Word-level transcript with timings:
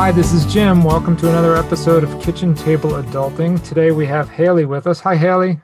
Hi, 0.00 0.10
this 0.10 0.32
is 0.32 0.50
Jim. 0.50 0.82
Welcome 0.82 1.14
to 1.18 1.28
another 1.28 1.56
episode 1.56 2.04
of 2.04 2.22
Kitchen 2.22 2.54
Table 2.54 2.92
Adulting. 2.92 3.62
Today 3.62 3.90
we 3.90 4.06
have 4.06 4.30
Haley 4.30 4.64
with 4.64 4.86
us. 4.86 4.98
Hi, 5.00 5.14
Haley. 5.14 5.60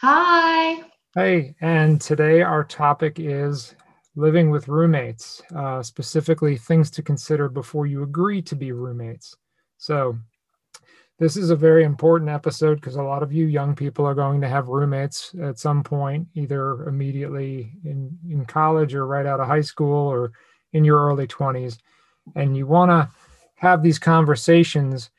Hi. 0.00 0.82
Hey, 1.14 1.54
and 1.60 2.00
today 2.00 2.40
our 2.40 2.64
topic 2.64 3.20
is 3.20 3.74
living 4.14 4.48
with 4.48 4.68
roommates, 4.68 5.42
uh, 5.54 5.82
specifically 5.82 6.56
things 6.56 6.90
to 6.92 7.02
consider 7.02 7.50
before 7.50 7.86
you 7.86 8.02
agree 8.02 8.40
to 8.40 8.56
be 8.56 8.72
roommates. 8.72 9.36
So, 9.76 10.16
this 11.18 11.36
is 11.36 11.50
a 11.50 11.56
very 11.56 11.84
important 11.84 12.30
episode 12.30 12.76
because 12.76 12.96
a 12.96 13.02
lot 13.02 13.22
of 13.22 13.30
you 13.30 13.44
young 13.44 13.74
people 13.74 14.06
are 14.06 14.14
going 14.14 14.40
to 14.40 14.48
have 14.48 14.68
roommates 14.68 15.34
at 15.42 15.58
some 15.58 15.84
point, 15.84 16.26
either 16.32 16.88
immediately 16.88 17.74
in, 17.84 18.18
in 18.26 18.46
college 18.46 18.94
or 18.94 19.06
right 19.06 19.26
out 19.26 19.40
of 19.40 19.48
high 19.48 19.60
school 19.60 20.08
or 20.08 20.32
in 20.72 20.82
your 20.82 21.04
early 21.06 21.26
20s. 21.26 21.76
And 22.34 22.56
you 22.56 22.66
want 22.66 22.90
to 22.90 23.08
have 23.56 23.82
these 23.82 23.98
conversations 23.98 25.10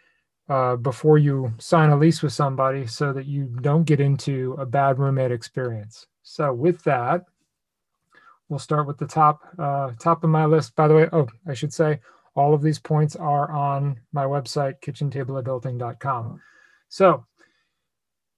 uh, 0.50 0.76
before 0.78 1.18
you 1.18 1.54
sign 1.58 1.90
a 1.90 1.98
lease 1.98 2.22
with 2.22 2.34
somebody 2.34 2.88
so 2.88 3.12
that 3.12 3.26
you 3.26 3.46
don't 3.62 3.84
get 3.84 4.00
into 4.00 4.56
a 4.60 4.66
bad 4.66 4.98
roommate 4.98 5.32
experience. 5.32 6.08
So, 6.24 6.54
with 6.54 6.84
that, 6.84 7.26
we'll 8.50 8.60
start 8.60 8.88
with 8.88 8.98
the 8.98 9.08
top 9.08 9.42
uh, 9.60 9.92
top 10.00 10.24
of 10.24 10.30
my 10.30 10.46
list. 10.46 10.76
By 10.76 10.88
the 10.88 10.96
way, 10.96 11.10
oh, 11.12 11.28
I 11.48 11.54
should 11.54 11.74
say 11.74 12.00
all 12.36 12.54
of 12.54 12.62
these 12.62 12.80
points 12.80 13.16
are 13.16 13.52
on 13.52 14.00
my 14.14 14.24
website, 14.24 14.80
kitchentableadulting.com. 14.82 16.40
So, 16.90 17.26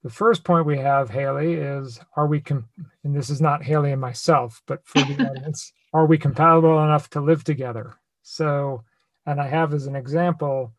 the 0.03 0.09
first 0.09 0.43
point 0.43 0.65
we 0.65 0.77
have, 0.77 1.09
Haley, 1.09 1.53
is 1.53 1.99
are 2.15 2.25
we, 2.25 2.39
com- 2.39 2.69
and 3.03 3.13
this 3.13 3.29
is 3.29 3.41
not 3.41 3.63
Haley 3.63 3.91
and 3.91 4.01
myself, 4.01 4.61
but 4.65 4.85
for 4.87 4.99
the 4.99 5.29
audience, 5.29 5.73
are 5.93 6.05
we 6.05 6.17
compatible 6.17 6.81
enough 6.83 7.09
to 7.11 7.21
live 7.21 7.43
together? 7.43 7.95
So, 8.23 8.83
and 9.29 9.39
I 9.39 9.47
have 9.47 9.73
as 9.73 9.85
an 9.85 9.95
example, 9.95 10.73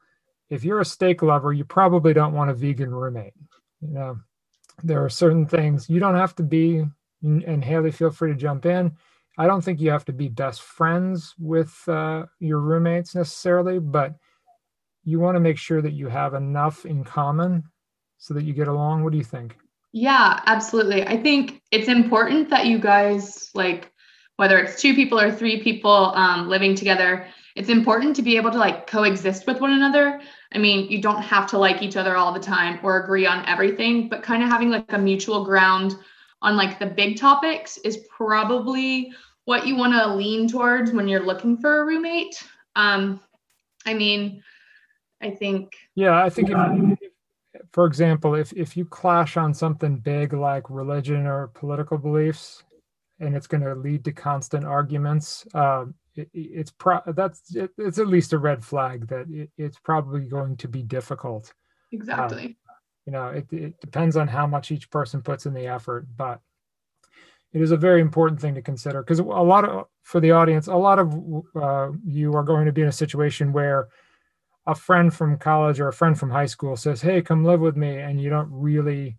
if 0.49 0.65
you're 0.65 0.81
a 0.81 0.85
steak 0.85 1.23
lover, 1.23 1.53
you 1.53 1.65
probably 1.65 2.13
don't 2.13 2.35
want 2.35 2.51
a 2.51 2.55
vegan 2.55 2.93
roommate. 2.93 3.35
You 3.81 3.95
know, 3.95 4.19
there 4.83 5.05
are 5.05 5.09
certain 5.09 5.47
things 5.47 5.89
you 5.89 6.01
don't 6.01 6.17
have 6.17 6.35
to 6.37 6.43
be, 6.43 6.85
and 7.23 7.65
Haley, 7.65 7.93
feel 7.93 8.11
free 8.11 8.33
to 8.33 8.37
jump 8.37 8.67
in. 8.67 8.93
I 9.39 9.47
don't 9.47 9.63
think 9.63 9.81
you 9.81 9.91
have 9.91 10.05
to 10.07 10.13
be 10.13 10.29
best 10.29 10.63
friends 10.63 11.35
with 11.39 11.73
uh, 11.87 12.27
your 12.41 12.59
roommates 12.59 13.15
necessarily, 13.15 13.79
but 13.79 14.17
you 15.05 15.21
want 15.21 15.37
to 15.37 15.41
make 15.41 15.57
sure 15.57 15.81
that 15.81 15.93
you 15.93 16.09
have 16.09 16.35
enough 16.35 16.85
in 16.85 17.05
common 17.05 17.63
so 18.19 18.35
that 18.35 18.45
you 18.45 18.53
get 18.53 18.69
along. 18.69 19.05
What 19.05 19.13
do 19.13 19.19
you 19.19 19.25
think? 19.25 19.57
Yeah, 19.93 20.41
absolutely. 20.47 21.07
I 21.07 21.17
think 21.17 21.63
it's 21.71 21.89
important 21.89 22.51
that 22.51 22.67
you 22.67 22.79
guys, 22.79 23.51
like, 23.55 23.93
whether 24.37 24.59
it's 24.59 24.81
two 24.81 24.95
people 24.95 25.21
or 25.21 25.31
three 25.31 25.63
people 25.63 26.13
um, 26.15 26.49
living 26.49 26.75
together, 26.75 27.27
it's 27.61 27.69
important 27.69 28.17
to 28.17 28.23
be 28.23 28.39
able 28.39 28.51
to 28.51 28.57
like 28.57 28.87
coexist 28.87 29.47
with 29.47 29.61
one 29.61 29.73
another. 29.73 30.19
I 30.51 30.57
mean, 30.57 30.91
you 30.91 31.03
don't 31.03 31.21
have 31.21 31.47
to 31.49 31.59
like 31.59 31.83
each 31.83 31.95
other 31.95 32.17
all 32.17 32.33
the 32.33 32.41
time 32.41 32.81
or 32.83 33.03
agree 33.03 33.27
on 33.27 33.45
everything, 33.45 34.09
but 34.09 34.23
kind 34.23 34.43
of 34.43 34.49
having 34.49 34.71
like 34.71 34.91
a 34.95 34.99
mutual 34.99 35.45
ground 35.45 35.95
on 36.41 36.57
like 36.57 36.79
the 36.79 36.87
big 36.87 37.19
topics 37.19 37.77
is 37.85 37.99
probably 38.09 39.13
what 39.45 39.67
you 39.67 39.77
want 39.77 39.93
to 39.93 40.15
lean 40.15 40.49
towards 40.49 40.91
when 40.93 41.07
you're 41.07 41.27
looking 41.27 41.59
for 41.59 41.83
a 41.83 41.85
roommate. 41.85 42.43
Um, 42.77 43.21
I 43.85 43.93
mean, 43.93 44.43
I 45.21 45.31
think. 45.31 45.75
Yeah, 45.95 46.25
I 46.25 46.31
think, 46.31 46.49
if, 46.49 46.99
for 47.73 47.85
example, 47.85 48.37
if 48.37 48.55
if 48.55 48.75
you 48.75 48.87
clash 48.87 49.37
on 49.37 49.53
something 49.53 49.99
big 49.99 50.33
like 50.33 50.71
religion 50.71 51.27
or 51.27 51.49
political 51.49 51.99
beliefs, 51.99 52.65
and 53.19 53.37
it's 53.37 53.47
going 53.47 53.65
to 53.65 53.75
lead 53.75 54.03
to 54.07 54.13
constant 54.13 54.65
arguments, 54.65 55.47
uh, 55.53 55.85
it, 56.17 56.29
it's 56.33 56.71
pro 56.71 57.01
that's 57.09 57.55
it, 57.55 57.71
it's 57.79 57.99
at 57.99 58.09
least 58.09 58.33
a 58.33 58.39
red 58.39 58.65
flag 58.65 59.09
that 59.09 59.27
it, 59.31 59.51
it's 59.57 59.79
probably 59.79 60.23
going 60.23 60.57
to 60.59 60.69
be 60.69 60.83
difficult. 60.83 61.53
Exactly. 61.93 62.57
Uh, 62.69 62.73
you 63.07 63.13
know, 63.13 63.29
it, 63.29 63.47
it 63.53 63.81
depends 63.81 64.17
on 64.17 64.29
how 64.29 64.47
much 64.47 64.71
each 64.71 64.91
person 64.91 65.23
puts 65.23 65.47
in 65.47 65.55
the 65.55 65.67
effort, 65.67 66.07
but 66.17 66.41
it 67.53 67.61
is 67.61 67.73
a 67.73 67.77
very 67.77 68.01
important 68.01 68.41
thing 68.41 68.55
to 68.55 68.63
consider 68.63 69.03
because 69.03 69.19
a 69.19 69.25
lot 69.25 69.65
of 69.65 69.87
for 70.03 70.21
the 70.21 70.31
audience 70.31 70.67
a 70.67 70.75
lot 70.75 70.99
of 70.99 71.15
uh, 71.57 71.91
you 72.05 72.33
are 72.35 72.45
going 72.45 72.67
to 72.67 72.73
be 72.73 72.83
in 72.83 72.89
a 72.89 72.93
situation 72.93 73.53
where 73.53 73.89
a 74.67 74.75
friend 74.75 75.13
from 75.13 75.39
college 75.39 75.81
or 75.81 75.89
a 75.89 75.93
friend 75.93 76.19
from 76.19 76.31
high 76.31 76.47
school 76.47 76.77
says 76.77 77.01
hey 77.01 77.21
come 77.21 77.45
live 77.45 77.61
with 77.61 77.77
me 77.77 77.99
and 77.99 78.21
you 78.21 78.31
don't 78.31 78.49
really 78.51 79.17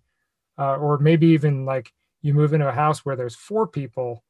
uh, 0.57 0.75
or 0.77 0.97
maybe 0.99 1.27
even 1.27 1.65
like 1.65 1.91
you 2.21 2.33
move 2.33 2.53
into 2.53 2.67
a 2.67 2.71
house 2.71 3.03
where 3.03 3.15
there's 3.15 3.35
four 3.35 3.67
people 3.67 4.23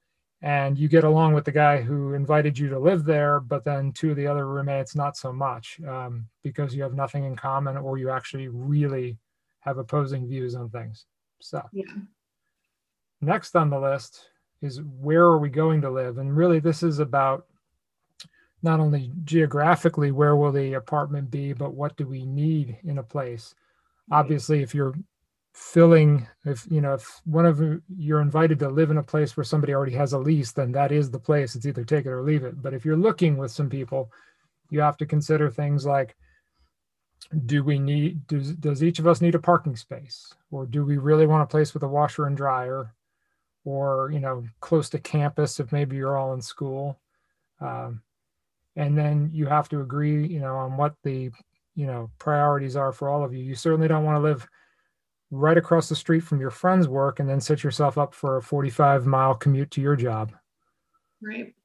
and 0.43 0.77
you 0.77 0.87
get 0.87 1.03
along 1.03 1.33
with 1.33 1.45
the 1.45 1.51
guy 1.51 1.81
who 1.81 2.13
invited 2.13 2.57
you 2.57 2.69
to 2.69 2.79
live 2.79 3.05
there 3.05 3.39
but 3.39 3.63
then 3.63 3.91
two 3.91 4.11
of 4.11 4.17
the 4.17 4.27
other 4.27 4.47
roommates 4.47 4.95
not 4.95 5.15
so 5.15 5.31
much 5.31 5.79
um, 5.87 6.25
because 6.43 6.75
you 6.75 6.81
have 6.81 6.93
nothing 6.93 7.25
in 7.25 7.35
common 7.35 7.77
or 7.77 7.97
you 7.97 8.09
actually 8.09 8.47
really 8.47 9.17
have 9.59 9.77
opposing 9.77 10.27
views 10.27 10.55
on 10.55 10.69
things 10.69 11.05
so 11.39 11.61
yeah 11.71 11.83
Next 13.21 13.55
on 13.55 13.69
the 13.69 13.79
list 13.79 14.29
is 14.61 14.81
where 14.81 15.23
are 15.23 15.37
we 15.37 15.49
going 15.49 15.81
to 15.81 15.91
live? 15.91 16.17
And 16.17 16.35
really, 16.35 16.59
this 16.59 16.81
is 16.81 16.97
about 16.97 17.45
not 18.63 18.79
only 18.79 19.11
geographically 19.23 20.11
where 20.11 20.35
will 20.35 20.51
the 20.51 20.73
apartment 20.73 21.29
be, 21.29 21.53
but 21.53 21.73
what 21.73 21.95
do 21.97 22.07
we 22.07 22.25
need 22.25 22.77
in 22.83 22.97
a 22.97 23.03
place? 23.03 23.53
Obviously, 24.11 24.63
if 24.63 24.73
you're 24.73 24.95
filling, 25.53 26.27
if 26.45 26.65
you 26.69 26.81
know, 26.81 26.93
if 26.93 27.21
one 27.25 27.45
of 27.45 27.61
you're 27.97 28.21
invited 28.21 28.59
to 28.59 28.69
live 28.69 28.91
in 28.91 28.97
a 28.97 29.03
place 29.03 29.35
where 29.35 29.43
somebody 29.43 29.73
already 29.73 29.93
has 29.93 30.13
a 30.13 30.17
lease, 30.19 30.51
then 30.51 30.71
that 30.71 30.91
is 30.91 31.11
the 31.11 31.19
place. 31.19 31.55
It's 31.55 31.65
either 31.65 31.83
take 31.83 32.05
it 32.05 32.09
or 32.09 32.23
leave 32.23 32.43
it. 32.43 32.61
But 32.61 32.73
if 32.73 32.85
you're 32.85 32.97
looking 32.97 33.37
with 33.37 33.51
some 33.51 33.69
people, 33.69 34.11
you 34.69 34.79
have 34.81 34.97
to 34.97 35.05
consider 35.05 35.49
things 35.49 35.85
like 35.85 36.15
do 37.45 37.63
we 37.63 37.79
need 37.79 38.25
does, 38.27 38.53
does 38.53 38.83
each 38.83 38.99
of 38.99 39.07
us 39.07 39.21
need 39.21 39.35
a 39.35 39.39
parking 39.39 39.75
space 39.75 40.33
or 40.49 40.65
do 40.65 40.83
we 40.83 40.97
really 40.97 41.27
want 41.27 41.43
a 41.43 41.45
place 41.45 41.73
with 41.73 41.83
a 41.83 41.87
washer 41.87 42.25
and 42.25 42.35
dryer 42.35 42.93
or 43.63 44.09
you 44.11 44.19
know 44.19 44.43
close 44.59 44.89
to 44.89 44.99
campus 44.99 45.59
if 45.59 45.71
maybe 45.71 45.95
you're 45.95 46.17
all 46.17 46.33
in 46.33 46.41
school 46.41 46.99
um, 47.59 48.01
and 48.75 48.97
then 48.97 49.29
you 49.31 49.45
have 49.45 49.69
to 49.69 49.81
agree 49.81 50.25
you 50.25 50.39
know 50.39 50.55
on 50.55 50.75
what 50.77 50.95
the 51.03 51.29
you 51.75 51.85
know 51.85 52.09
priorities 52.17 52.75
are 52.75 52.91
for 52.91 53.07
all 53.07 53.23
of 53.23 53.33
you 53.33 53.43
you 53.43 53.55
certainly 53.55 53.87
don't 53.87 54.03
want 54.03 54.15
to 54.15 54.21
live 54.21 54.47
right 55.31 55.57
across 55.57 55.89
the 55.89 55.95
street 55.95 56.19
from 56.21 56.39
your 56.39 56.51
friend's 56.51 56.87
work 56.87 57.19
and 57.19 57.29
then 57.29 57.39
set 57.39 57.63
yourself 57.63 57.97
up 57.97 58.13
for 58.13 58.37
a 58.37 58.41
45 58.41 59.05
mile 59.05 59.33
commute 59.33 59.71
to 59.71 59.81
your 59.81 59.95
job. 59.95 60.33
Right. 61.21 61.55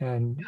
And 0.00 0.44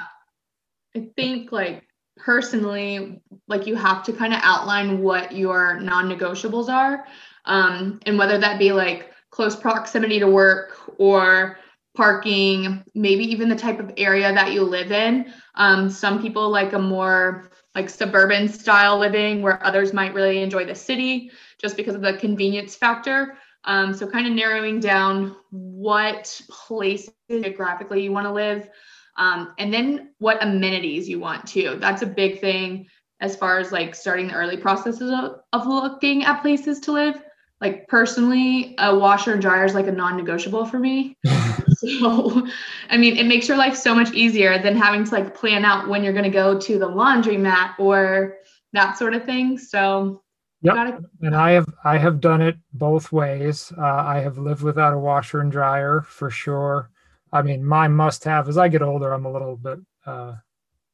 i 0.97 1.09
think 1.17 1.53
like 1.53 1.85
personally 2.17 3.21
like 3.49 3.67
you 3.67 3.75
have 3.75 4.03
to 4.05 4.13
kind 4.13 4.33
of 4.33 4.41
outline 4.43 5.03
what 5.03 5.33
your 5.33 5.81
non-negotiables 5.81 6.69
are 6.69 7.07
um, 7.47 8.01
and 8.07 8.19
whether 8.19 8.39
that 8.39 8.59
be 8.59 8.73
like 8.73 9.11
close 9.31 9.57
proximity 9.57 10.19
to 10.21 10.29
work 10.29 10.79
or 10.99 11.59
parking, 11.95 12.83
maybe 12.95 13.25
even 13.25 13.49
the 13.49 13.57
type 13.57 13.79
of 13.79 13.93
area 13.97 14.33
that 14.33 14.53
you 14.53 14.63
live 14.63 14.91
in. 14.91 15.33
Um, 15.55 15.89
some 15.89 16.21
people 16.21 16.51
like 16.51 16.73
a 16.73 16.79
more 16.79 17.51
like 17.75 17.89
suburban 17.89 18.49
style 18.49 18.99
living 18.99 19.43
where 19.43 19.65
others 19.65 19.93
might 19.93 20.15
really 20.15 20.43
enjoy 20.43 20.65
the 20.65 20.75
city 20.75 21.31
just 21.61 21.77
because 21.77 21.95
of 21.95 22.03
the 22.03 22.15
convenience 22.15 22.75
factor. 22.75 23.37
Um, 23.65 23.95
so 23.95 24.07
kind 24.07 24.27
of 24.27 24.33
narrowing 24.33 24.81
down 24.81 25.37
what 25.51 26.41
places 26.51 27.15
geographically 27.31 28.03
you 28.03 28.13
want 28.13 28.27
to 28.27 28.33
live 28.33 28.69
um, 29.17 29.55
and 29.59 29.73
then 29.73 30.13
what 30.19 30.43
amenities 30.43 31.09
you 31.09 31.19
want 31.19 31.47
to. 31.49 31.79
That's 31.81 32.03
a 32.03 32.07
big 32.07 32.41
thing 32.41 32.87
as 33.21 33.37
far 33.37 33.59
as 33.59 33.73
like 33.73 33.95
starting 33.95 34.29
the 34.29 34.35
early 34.35 34.57
processes 34.57 35.11
of, 35.11 35.41
of 35.53 35.67
looking 35.67 36.25
at 36.25 36.43
places 36.43 36.81
to 36.81 36.93
live 36.93 37.23
like 37.61 37.89
personally 37.89 38.75
a 38.79 38.95
washer 38.95 39.33
and 39.33 39.41
dryer 39.41 39.65
is 39.65 39.75
like 39.75 39.87
a 39.87 39.93
non-negotiable 39.93 40.67
for 40.67 40.79
me 40.79 41.17
so 41.85 42.47
i 42.91 42.97
mean 42.97 43.17
it 43.17 43.27
makes 43.27 43.49
your 43.49 43.57
life 43.57 43.77
so 43.77 43.95
much 43.95 44.13
easier 44.13 44.59
than 44.63 44.77
having 44.77 45.05
to 45.05 45.11
like 45.13 45.35
plan 45.35 45.65
out 45.65 45.89
when 45.89 46.03
you're 46.03 46.13
going 46.13 46.25
to 46.25 46.31
go 46.31 46.59
to 46.59 46.79
the 46.79 46.89
laundromat 46.89 47.79
or 47.79 48.37
that 48.73 48.99
sort 48.99 49.15
of 49.15 49.25
thing 49.25 49.59
so 49.59 50.21
Yep. 50.65 50.75
Gotta- 50.75 51.05
and 51.21 51.37
I 51.37 51.51
have 51.51 51.67
I 51.85 51.99
have 51.99 52.23
done 52.23 52.41
it 52.41 52.57
both 52.73 53.13
ways. 53.13 53.71
Uh, 53.77 53.83
I 53.83 54.21
have 54.21 54.39
lived 54.39 54.63
without 54.63 54.95
a 54.95 54.99
washer 54.99 55.41
and 55.41 55.53
dryer 55.53 56.01
for 56.01 56.31
sure. 56.31 56.91
I 57.35 57.43
mean, 57.43 57.63
my 57.63 57.87
must 57.87 58.25
have 58.25 58.49
as 58.49 58.57
I 58.57 58.69
get 58.69 58.81
older, 58.81 59.13
I'm 59.13 59.27
a 59.27 59.31
little 59.31 59.59
bit, 59.59 59.79
uh, 60.07 60.37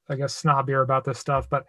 I 0.09 0.17
guess, 0.17 0.43
snobbier 0.43 0.83
about 0.83 1.05
this 1.05 1.21
stuff. 1.21 1.49
But 1.49 1.67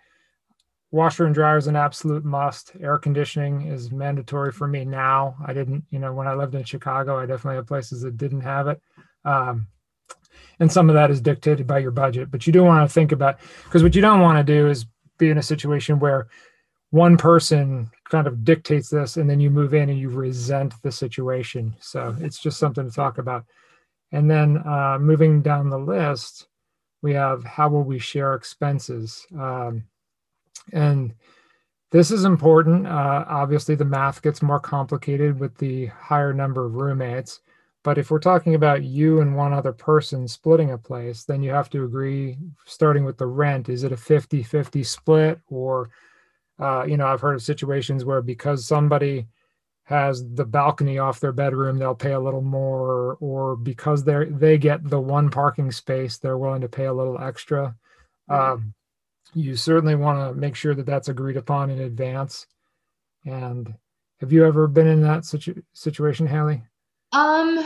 washer 0.89 1.25
and 1.27 1.35
dryer 1.35 1.57
is 1.57 1.67
an 1.67 1.75
absolute 1.75 2.25
must. 2.25 2.71
Air 2.81 2.97
conditioning 2.97 3.67
is 3.67 3.91
mandatory 3.91 4.51
for 4.51 4.67
me 4.67 4.83
now. 4.83 5.35
I 5.45 5.53
didn't, 5.53 5.83
you 5.91 5.99
know, 5.99 6.11
when 6.11 6.27
I 6.27 6.33
lived 6.33 6.55
in 6.55 6.63
Chicago, 6.63 7.19
I 7.19 7.27
definitely 7.27 7.57
had 7.57 7.67
places 7.67 8.01
that 8.01 8.17
didn't 8.17 8.41
have 8.41 8.67
it. 8.67 8.81
Um, 9.25 9.67
and 10.59 10.71
some 10.71 10.89
of 10.89 10.95
that 10.95 11.11
is 11.11 11.21
dictated 11.21 11.65
by 11.65 11.79
your 11.79 11.91
budget, 11.91 12.29
but 12.29 12.45
you 12.45 12.53
do 12.53 12.63
want 12.63 12.87
to 12.87 12.93
think 12.93 13.11
about 13.11 13.39
because 13.63 13.83
what 13.83 13.95
you 13.95 14.01
don't 14.01 14.21
want 14.21 14.37
to 14.37 14.53
do 14.53 14.67
is 14.67 14.85
be 15.17 15.29
in 15.29 15.37
a 15.37 15.43
situation 15.43 15.99
where 15.99 16.27
one 16.91 17.17
person 17.17 17.89
kind 18.09 18.27
of 18.27 18.43
dictates 18.43 18.89
this 18.89 19.17
and 19.17 19.29
then 19.29 19.39
you 19.39 19.49
move 19.49 19.73
in 19.73 19.89
and 19.89 19.97
you 19.97 20.09
resent 20.09 20.73
the 20.83 20.91
situation. 20.91 21.75
So 21.79 22.15
it's 22.19 22.39
just 22.39 22.59
something 22.59 22.87
to 22.87 22.93
talk 22.93 23.17
about. 23.17 23.45
And 24.11 24.29
then 24.29 24.57
uh, 24.57 24.97
moving 24.99 25.41
down 25.41 25.69
the 25.69 25.79
list, 25.79 26.47
we 27.01 27.13
have 27.13 27.43
how 27.43 27.69
will 27.69 27.83
we 27.83 27.99
share 27.99 28.33
expenses 28.33 29.25
um, 29.39 29.83
and 30.71 31.13
this 31.91 32.11
is 32.11 32.23
important 32.23 32.87
uh, 32.87 33.25
obviously 33.27 33.75
the 33.75 33.85
math 33.85 34.21
gets 34.21 34.41
more 34.41 34.59
complicated 34.59 35.39
with 35.39 35.57
the 35.57 35.87
higher 35.87 36.33
number 36.33 36.65
of 36.65 36.75
roommates 36.75 37.41
but 37.83 37.97
if 37.97 38.11
we're 38.11 38.19
talking 38.19 38.55
about 38.55 38.83
you 38.83 39.21
and 39.21 39.35
one 39.35 39.53
other 39.53 39.73
person 39.73 40.27
splitting 40.27 40.71
a 40.71 40.77
place 40.77 41.23
then 41.23 41.41
you 41.41 41.51
have 41.51 41.69
to 41.69 41.83
agree 41.83 42.37
starting 42.65 43.03
with 43.03 43.17
the 43.17 43.25
rent 43.25 43.69
is 43.69 43.83
it 43.83 43.91
a 43.91 43.97
50 43.97 44.43
50 44.43 44.83
split 44.83 45.39
or 45.49 45.89
uh, 46.59 46.83
you 46.83 46.97
know 46.97 47.07
i've 47.07 47.21
heard 47.21 47.35
of 47.35 47.41
situations 47.41 48.05
where 48.05 48.21
because 48.21 48.65
somebody 48.65 49.27
has 49.91 50.23
the 50.35 50.45
balcony 50.45 50.97
off 50.99 51.19
their 51.19 51.33
bedroom, 51.33 51.77
they'll 51.77 51.93
pay 51.93 52.13
a 52.13 52.19
little 52.19 52.41
more, 52.41 53.17
or 53.19 53.57
because 53.57 54.03
they 54.03 54.25
they 54.25 54.57
get 54.57 54.89
the 54.89 54.99
one 54.99 55.29
parking 55.29 55.71
space, 55.71 56.17
they're 56.17 56.37
willing 56.37 56.61
to 56.61 56.69
pay 56.69 56.85
a 56.85 56.93
little 56.93 57.19
extra. 57.19 57.75
Um, 58.29 58.73
you 59.33 59.55
certainly 59.55 59.95
want 59.95 60.19
to 60.19 60.39
make 60.39 60.55
sure 60.55 60.73
that 60.75 60.85
that's 60.85 61.09
agreed 61.09 61.37
upon 61.37 61.69
in 61.69 61.79
advance. 61.81 62.47
And 63.25 63.73
have 64.21 64.31
you 64.31 64.45
ever 64.45 64.67
been 64.67 64.87
in 64.87 65.01
that 65.01 65.25
situ- 65.25 65.61
situation, 65.73 66.25
Haley? 66.27 66.63
Um, 67.11 67.65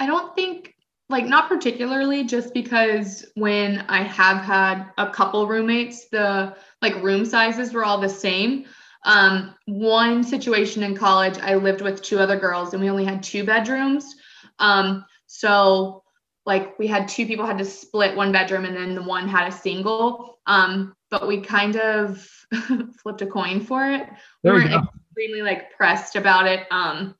I 0.00 0.06
don't 0.06 0.34
think 0.34 0.74
like 1.08 1.26
not 1.26 1.48
particularly 1.48 2.24
just 2.24 2.54
because 2.54 3.26
when 3.34 3.84
I 3.88 4.02
have 4.02 4.38
had 4.38 4.90
a 4.96 5.10
couple 5.10 5.46
roommates, 5.46 6.08
the 6.08 6.56
like 6.80 7.02
room 7.02 7.24
sizes 7.24 7.72
were 7.72 7.84
all 7.84 8.00
the 8.00 8.08
same. 8.08 8.64
Um, 9.04 9.54
one 9.66 10.24
situation 10.24 10.82
in 10.82 10.96
college, 10.96 11.38
I 11.38 11.56
lived 11.56 11.82
with 11.82 12.02
two 12.02 12.18
other 12.18 12.38
girls 12.38 12.72
and 12.72 12.82
we 12.82 12.88
only 12.88 13.04
had 13.04 13.22
two 13.22 13.44
bedrooms. 13.44 14.14
Um, 14.58 15.04
so 15.26 16.02
like 16.46 16.78
we 16.78 16.86
had 16.86 17.08
two 17.08 17.26
people 17.26 17.46
had 17.46 17.58
to 17.58 17.64
split 17.64 18.16
one 18.16 18.32
bedroom 18.32 18.64
and 18.64 18.76
then 18.76 18.94
the 18.94 19.02
one 19.02 19.28
had 19.28 19.48
a 19.48 19.56
single. 19.56 20.38
Um, 20.46 20.94
but 21.10 21.26
we 21.26 21.40
kind 21.40 21.76
of 21.76 22.26
flipped 23.02 23.22
a 23.22 23.26
coin 23.26 23.60
for 23.60 23.90
it. 23.90 24.08
There 24.42 24.54
we 24.54 24.60
weren't 24.60 24.88
extremely 25.06 25.42
like 25.42 25.72
pressed 25.72 26.16
about 26.16 26.46
it. 26.46 26.66
Um, 26.70 27.14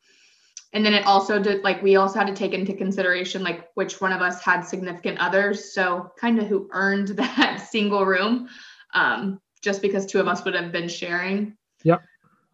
and 0.74 0.84
then 0.84 0.92
it 0.92 1.06
also 1.06 1.38
did 1.38 1.62
like 1.62 1.80
we 1.82 1.96
also 1.96 2.18
had 2.18 2.26
to 2.26 2.34
take 2.34 2.52
into 2.52 2.74
consideration 2.74 3.42
like 3.42 3.70
which 3.74 4.00
one 4.00 4.12
of 4.12 4.20
us 4.20 4.42
had 4.42 4.62
significant 4.62 5.18
others. 5.18 5.72
So 5.72 6.10
kind 6.18 6.38
of 6.40 6.48
who 6.48 6.68
earned 6.72 7.08
that 7.16 7.66
single 7.70 8.04
room. 8.04 8.48
Um, 8.92 9.40
just 9.62 9.80
because 9.80 10.04
two 10.04 10.20
of 10.20 10.28
us 10.28 10.44
would 10.44 10.54
have 10.54 10.70
been 10.70 10.88
sharing. 10.88 11.56
Yep. 11.84 12.02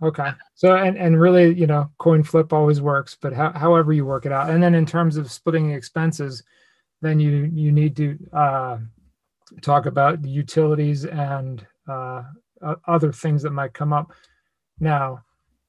Okay. 0.02 0.30
So 0.54 0.76
and 0.76 0.96
and 0.96 1.20
really, 1.20 1.52
you 1.54 1.66
know, 1.66 1.90
coin 1.98 2.22
flip 2.22 2.52
always 2.52 2.80
works, 2.80 3.16
but 3.20 3.32
how, 3.32 3.52
however 3.52 3.92
you 3.92 4.06
work 4.06 4.24
it 4.26 4.32
out, 4.32 4.48
and 4.48 4.62
then 4.62 4.74
in 4.74 4.86
terms 4.86 5.16
of 5.16 5.30
splitting 5.30 5.72
expenses, 5.72 6.42
then 7.02 7.20
you 7.20 7.50
you 7.52 7.72
need 7.72 7.96
to 7.96 8.18
uh, 8.32 8.78
talk 9.60 9.86
about 9.86 10.22
the 10.22 10.30
utilities 10.30 11.04
and 11.04 11.66
uh, 11.88 12.22
other 12.86 13.12
things 13.12 13.42
that 13.42 13.50
might 13.50 13.74
come 13.74 13.92
up. 13.92 14.12
Now, 14.78 15.22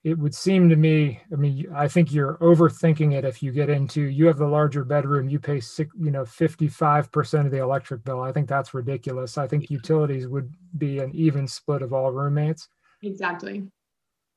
it 0.03 0.17
would 0.17 0.33
seem 0.33 0.67
to 0.69 0.75
me, 0.75 1.21
I 1.31 1.35
mean, 1.35 1.67
I 1.75 1.87
think 1.87 2.11
you're 2.11 2.37
overthinking 2.37 3.13
it 3.13 3.23
if 3.23 3.43
you 3.43 3.51
get 3.51 3.69
into 3.69 4.01
you 4.01 4.25
have 4.25 4.37
the 4.37 4.47
larger 4.47 4.83
bedroom, 4.83 5.29
you 5.29 5.39
pay 5.39 5.59
six, 5.59 5.91
you 5.99 6.09
know, 6.09 6.23
55% 6.23 7.45
of 7.45 7.51
the 7.51 7.59
electric 7.59 8.03
bill. 8.03 8.21
I 8.21 8.31
think 8.31 8.49
that's 8.49 8.73
ridiculous. 8.73 9.37
I 9.37 9.47
think 9.47 9.69
utilities 9.69 10.27
would 10.27 10.51
be 10.77 10.99
an 10.99 11.11
even 11.13 11.47
split 11.47 11.83
of 11.83 11.93
all 11.93 12.11
roommates. 12.11 12.67
Exactly. 13.03 13.67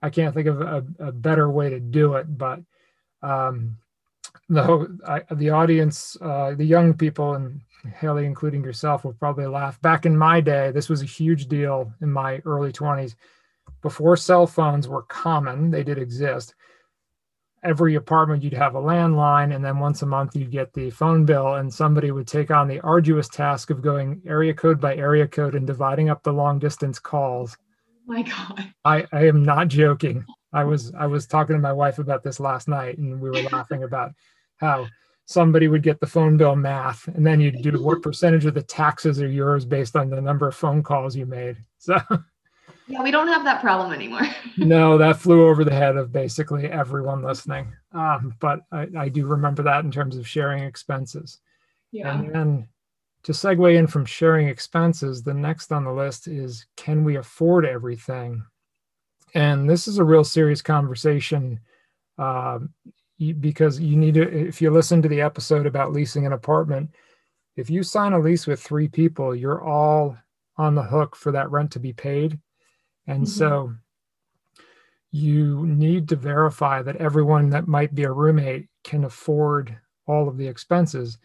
I 0.03 0.11
can't 0.11 0.35
think 0.35 0.49
of 0.49 0.61
a, 0.61 0.85
a 0.99 1.13
better 1.13 1.51
way 1.51 1.71
to 1.71 1.81
do 1.81 2.15
it, 2.15 2.37
but 2.37 2.61
um, 3.23 3.79
the 4.51 4.99
I, 5.07 5.23
the 5.35 5.49
audience, 5.49 6.17
uh, 6.21 6.55
the 6.55 6.65
young 6.65 6.93
people, 6.93 7.35
and 7.35 7.63
Haley, 8.01 8.27
including 8.27 8.63
yourself, 8.63 9.05
will 9.05 9.15
probably 9.15 9.47
laugh. 9.47 9.81
Back 9.81 10.05
in 10.05 10.15
my 10.15 10.43
day, 10.43 10.73
this 10.73 10.91
was 10.91 11.01
a 11.01 11.07
huge 11.07 11.47
deal 11.47 11.91
in 12.03 12.13
my 12.13 12.43
early 12.45 12.71
20s. 12.71 13.15
Before 13.83 14.17
cell 14.17 14.47
phones 14.47 14.89
were 14.89 15.03
common, 15.03 15.71
they 15.71 15.83
did 15.83 15.99
exist. 15.99 16.55
Every 17.63 17.95
apartment, 17.95 18.43
you'd 18.43 18.53
have 18.53 18.75
a 18.75 18.81
landline, 18.81 19.55
and 19.55 19.65
then 19.65 19.79
once 19.79 20.03
a 20.03 20.07
month, 20.07 20.37
you'd 20.37 20.51
get 20.51 20.73
the 20.73 20.91
phone 20.91 21.25
bill, 21.25 21.55
and 21.55 21.73
somebody 21.73 22.11
would 22.11 22.27
take 22.27 22.51
on 22.51 22.69
the 22.69 22.81
arduous 22.81 23.29
task 23.29 23.71
of 23.71 23.83
going 23.83 24.21
area 24.27 24.53
code 24.53 24.81
by 24.81 24.97
area 24.97 25.27
code 25.27 25.55
and 25.55 25.67
dividing 25.67 26.11
up 26.11 26.23
the 26.23 26.33
long 26.33 26.59
distance 26.59 26.99
calls. 26.99 27.57
My 28.07 28.23
god. 28.23 28.73
I, 28.85 29.07
I 29.13 29.27
am 29.27 29.43
not 29.43 29.69
joking. 29.69 30.25
I 30.55 30.65
was 30.65 30.93
i 30.95 31.07
was 31.07 31.27
talking 31.27 31.57
to 31.57 31.61
my 31.61 31.73
wife 31.73 31.99
about 31.99 32.23
this 32.23 32.39
last 32.39 32.69
night 32.69 32.99
and 32.99 33.21
we 33.21 33.29
were 33.29 33.43
laughing 33.51 33.83
about 33.83 34.13
how 34.57 34.87
somebody 35.27 35.69
would 35.69 35.83
get 35.83 36.01
the 36.01 36.07
phone 36.07 36.37
bill 36.37 36.55
math 36.55 37.09
and 37.09 37.27
then 37.27 37.41
you'd 37.41 37.63
do 37.63 37.83
what 37.83 38.03
percentage 38.03 38.45
of 38.45 38.55
the 38.55 38.63
taxes 38.63 39.21
are 39.21 39.29
yours 39.29 39.65
based 39.65 39.97
on 39.97 40.11
the 40.11 40.21
number 40.21 40.47
of 40.47 40.55
phone 40.55 40.83
calls 40.83 41.17
you 41.17 41.27
made. 41.27 41.57
So 41.79 41.97
yeah 42.87 43.03
we 43.03 43.11
don't 43.11 43.29
have 43.29 43.45
that 43.45 43.61
problem 43.61 43.93
anymore 43.93 44.27
no 44.59 44.99
that 44.99 45.17
flew 45.17 45.49
over 45.49 45.65
the 45.65 45.75
head 45.75 45.97
of 45.97 46.13
basically 46.13 46.67
everyone 46.67 47.23
listening 47.23 47.73
um, 47.93 48.35
but 48.41 48.61
I, 48.73 48.89
I 48.99 49.09
do 49.09 49.27
remember 49.27 49.63
that 49.63 49.85
in 49.85 49.91
terms 49.91 50.17
of 50.17 50.29
sharing 50.29 50.65
expenses 50.65 51.41
yeah 51.93 52.13
and 52.13 52.35
then 52.35 52.69
to 53.25 53.33
segue 53.33 53.77
in 53.77 53.87
from 53.87 54.05
sharing 54.05 54.49
expenses, 54.49 55.23
the 55.23 55.35
next 55.35 55.73
on 55.73 55.85
the 55.85 55.93
list 55.93 56.29
is 56.29 56.67
can 56.77 57.05
we 57.05 57.17
afford 57.17 57.65
everything? 57.65 58.45
And 59.35 59.69
this 59.69 59.89
is 59.89 59.99
a 59.99 60.05
real 60.05 60.25
serious 60.25 60.63
conversation 60.63 61.59
uh, 62.19 62.61
because 63.41 63.81
you 63.81 63.97
need 63.97 64.15
to, 64.15 64.23
if 64.23 64.61
you 64.61 64.71
listen 64.71 65.01
to 65.03 65.09
the 65.09 65.23
episode 65.23 65.67
about 65.67 65.93
leasing 65.93 66.27
an 66.27 66.35
apartment, 66.35 66.91
if 67.57 67.71
you 67.71 67.83
sign 67.83 68.13
a 68.13 68.19
lease 68.19 68.47
with 68.47 68.63
three 68.63 68.89
people, 68.89 69.35
you're 69.35 69.63
all 69.63 70.17
on 70.59 70.75
the 70.75 70.83
hook 70.83 71.17
for 71.17 71.33
that 71.33 71.51
rent 71.51 71.71
to 71.73 71.81
be 71.81 71.95
paid. 71.95 72.39
And 73.07 73.25
mm-hmm. 73.25 73.39
so 73.39 73.75
you 75.11 75.65
need 75.67 76.09
to 76.09 76.17
verify 76.17 76.83
that 76.83 76.97
everyone 76.97 77.51
that 77.51 77.69
might 77.69 77.95
be 77.95 78.05
a 78.05 78.13
roommate 78.13 78.67
can 78.83 79.05
afford 79.05 79.77
all 80.07 80.29
of 80.29 80.37
the 80.37 80.49
expenses. 80.49 81.19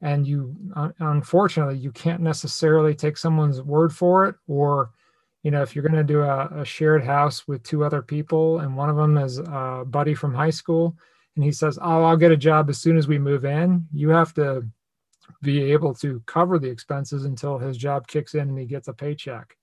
And 0.00 0.26
you 0.26 0.56
unfortunately 0.98 1.78
you 1.78 1.92
can't 1.92 2.20
necessarily 2.20 2.94
take 2.94 3.16
someone's 3.16 3.62
word 3.62 3.94
for 3.94 4.26
it. 4.26 4.36
Or 4.46 4.90
you 5.42 5.50
know 5.50 5.62
if 5.62 5.74
you're 5.74 5.82
going 5.82 5.94
to 5.94 6.04
do 6.04 6.22
a, 6.22 6.46
a, 6.60 6.64
shared 6.64 7.04
house 7.04 7.46
with 7.46 7.62
two 7.62 7.84
other 7.84 8.02
people 8.02 8.60
and 8.60 8.76
one 8.76 8.88
of 8.88 8.96
them 8.96 9.18
is 9.18 9.38
a 9.38 9.84
buddy 9.86 10.14
from 10.14 10.34
high 10.34 10.50
school 10.50 10.96
and 11.36 11.44
he 11.44 11.52
says 11.52 11.78
oh 11.82 12.04
i'll 12.04 12.16
get 12.16 12.32
a 12.32 12.36
job 12.36 12.70
as 12.70 12.78
soon 12.78 12.96
as 12.96 13.08
we 13.08 13.18
move 13.18 13.44
in 13.44 13.86
you 13.92 14.08
have 14.08 14.32
to 14.34 14.64
be 15.42 15.72
able 15.72 15.94
to 15.94 16.22
cover 16.26 16.58
the 16.58 16.68
expenses 16.68 17.24
until 17.24 17.58
his 17.58 17.76
job 17.76 18.06
kicks 18.06 18.34
in 18.34 18.48
and 18.48 18.58
he 18.58 18.66
gets 18.66 18.88
a 18.88 18.92
paycheck 18.92 19.56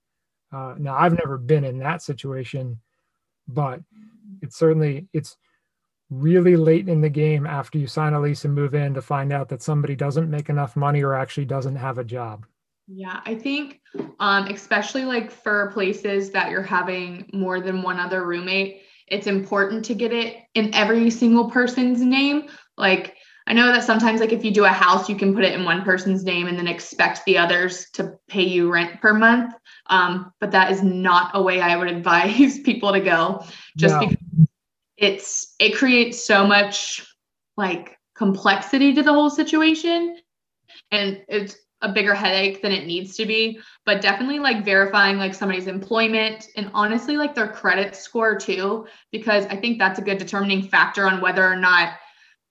uh, 0.52 0.74
now 0.78 0.94
i've 0.96 1.16
never 1.16 1.38
been 1.38 1.64
in 1.64 1.78
that 1.78 2.02
situation 2.02 2.78
but 3.48 3.80
it's 4.42 4.56
certainly 4.56 5.06
it's 5.12 5.36
really 6.10 6.56
late 6.56 6.88
in 6.88 7.00
the 7.00 7.08
game 7.08 7.46
after 7.46 7.78
you 7.78 7.86
sign 7.86 8.14
a 8.14 8.20
lease 8.20 8.44
and 8.44 8.54
move 8.54 8.74
in 8.74 8.92
to 8.94 9.02
find 9.02 9.32
out 9.32 9.48
that 9.48 9.62
somebody 9.62 9.94
doesn't 9.94 10.30
make 10.30 10.48
enough 10.48 10.76
money 10.76 11.02
or 11.02 11.14
actually 11.14 11.44
doesn't 11.44 11.76
have 11.76 11.98
a 11.98 12.04
job. 12.04 12.44
Yeah, 12.88 13.20
I 13.24 13.36
think 13.36 13.80
um, 14.18 14.46
especially 14.46 15.04
like 15.04 15.30
for 15.30 15.70
places 15.72 16.30
that 16.30 16.50
you're 16.50 16.62
having 16.62 17.30
more 17.32 17.60
than 17.60 17.82
one 17.82 18.00
other 18.00 18.26
roommate, 18.26 18.82
it's 19.06 19.28
important 19.28 19.84
to 19.84 19.94
get 19.94 20.12
it 20.12 20.38
in 20.54 20.74
every 20.74 21.10
single 21.10 21.48
person's 21.48 22.00
name. 22.00 22.48
Like 22.76 23.16
I 23.50 23.52
know 23.52 23.66
that 23.72 23.82
sometimes 23.82 24.20
like 24.20 24.32
if 24.32 24.44
you 24.44 24.52
do 24.52 24.64
a 24.64 24.68
house, 24.68 25.08
you 25.08 25.16
can 25.16 25.34
put 25.34 25.42
it 25.42 25.54
in 25.54 25.64
one 25.64 25.82
person's 25.82 26.22
name 26.22 26.46
and 26.46 26.56
then 26.56 26.68
expect 26.68 27.24
the 27.24 27.36
others 27.36 27.90
to 27.94 28.16
pay 28.28 28.44
you 28.44 28.72
rent 28.72 29.00
per 29.00 29.12
month. 29.12 29.56
Um, 29.86 30.32
but 30.38 30.52
that 30.52 30.70
is 30.70 30.84
not 30.84 31.32
a 31.34 31.42
way 31.42 31.60
I 31.60 31.76
would 31.76 31.88
advise 31.96 32.60
people 32.60 32.92
to 32.92 33.00
go. 33.00 33.44
Just 33.76 33.96
no. 33.96 34.06
because 34.06 34.16
it's 34.96 35.56
it 35.58 35.74
creates 35.74 36.24
so 36.24 36.46
much 36.46 37.04
like 37.56 37.98
complexity 38.14 38.94
to 38.94 39.02
the 39.02 39.12
whole 39.12 39.30
situation 39.30 40.16
and 40.92 41.20
it's 41.28 41.56
a 41.82 41.90
bigger 41.90 42.14
headache 42.14 42.62
than 42.62 42.70
it 42.70 42.86
needs 42.86 43.16
to 43.16 43.24
be 43.24 43.58
but 43.86 44.02
definitely 44.02 44.38
like 44.38 44.62
verifying 44.62 45.16
like 45.16 45.32
somebody's 45.32 45.66
employment 45.66 46.48
and 46.56 46.70
honestly 46.74 47.16
like 47.16 47.34
their 47.34 47.48
credit 47.48 47.96
score 47.96 48.36
too 48.36 48.86
because 49.10 49.46
i 49.46 49.56
think 49.56 49.78
that's 49.78 49.98
a 49.98 50.02
good 50.02 50.18
determining 50.18 50.60
factor 50.60 51.08
on 51.08 51.22
whether 51.22 51.42
or 51.42 51.56
not 51.56 51.94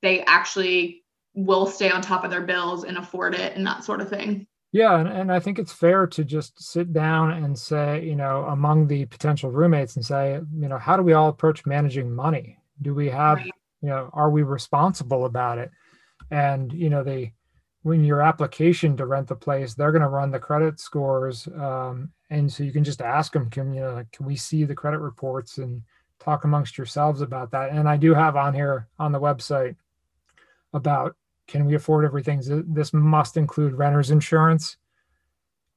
they 0.02 0.22
actually 0.22 1.04
will 1.36 1.66
stay 1.66 1.90
on 1.90 2.02
top 2.02 2.24
of 2.24 2.32
their 2.32 2.42
bills 2.42 2.84
and 2.84 2.98
afford 2.98 3.36
it 3.36 3.56
and 3.56 3.66
that 3.66 3.84
sort 3.84 4.02
of 4.02 4.10
thing 4.10 4.48
yeah, 4.72 5.00
and, 5.00 5.10
and 5.10 5.32
I 5.32 5.40
think 5.40 5.58
it's 5.58 5.74
fair 5.74 6.06
to 6.08 6.24
just 6.24 6.62
sit 6.62 6.94
down 6.94 7.32
and 7.32 7.58
say, 7.58 8.06
you 8.06 8.16
know, 8.16 8.46
among 8.46 8.88
the 8.88 9.06
potential 9.06 9.50
roommates 9.50 9.96
and 9.96 10.06
say, 10.06 10.34
you 10.34 10.68
know, 10.68 10.78
how 10.78 10.96
do 10.96 11.02
we 11.02 11.14
all 11.14 11.30
approach 11.30 11.66
managing 11.66 12.14
money? 12.14 12.60
Do 12.82 12.94
we 12.94 13.10
have, 13.10 13.38
right. 13.38 13.52
you 13.82 13.90
know, 13.90 14.10
are 14.14 14.30
we 14.30 14.44
responsible 14.44 15.26
about 15.26 15.58
it? 15.58 15.72
And, 16.30 16.72
you 16.72 16.92
know, 16.92 17.04
they, 17.04 17.34
when 17.82 18.04
your 18.04 18.22
application 18.22 18.96
to 18.98 19.08
rent 19.08 19.28
the 19.28 19.36
place, 19.36 19.74
they're 19.74 19.92
going 19.92 20.04
to 20.04 20.08
run 20.08 20.30
the 20.30 20.40
credit 20.40 20.80
scores. 20.80 21.48
Um, 21.48 22.12
and 22.30 22.52
so 22.52 22.64
you 22.64 22.72
can 22.72 22.84
just 22.84 23.02
ask 23.02 23.34
them, 23.34 23.50
can, 23.50 23.74
you 23.74 23.82
know, 23.82 24.04
can 24.12 24.28
we 24.28 24.36
see 24.36 24.66
the 24.66 24.76
credit 24.76 25.00
reports 25.00 25.58
and 25.58 25.82
talk 26.20 26.44
amongst 26.44 26.78
yourselves 26.78 27.22
about 27.22 27.50
that? 27.52 27.72
And 27.72 27.90
I 27.90 27.98
do 27.98 28.14
have 28.14 28.36
on 28.36 28.54
here 28.54 28.88
on 29.00 29.12
the 29.12 29.20
website 29.20 29.76
about 30.74 31.16
can 31.48 31.66
we 31.66 31.76
afford 31.76 32.06
everything? 32.06 32.42
This 32.68 32.94
must 32.94 33.36
include 33.36 33.74
renter's 33.74 34.12
insurance. 34.12 34.78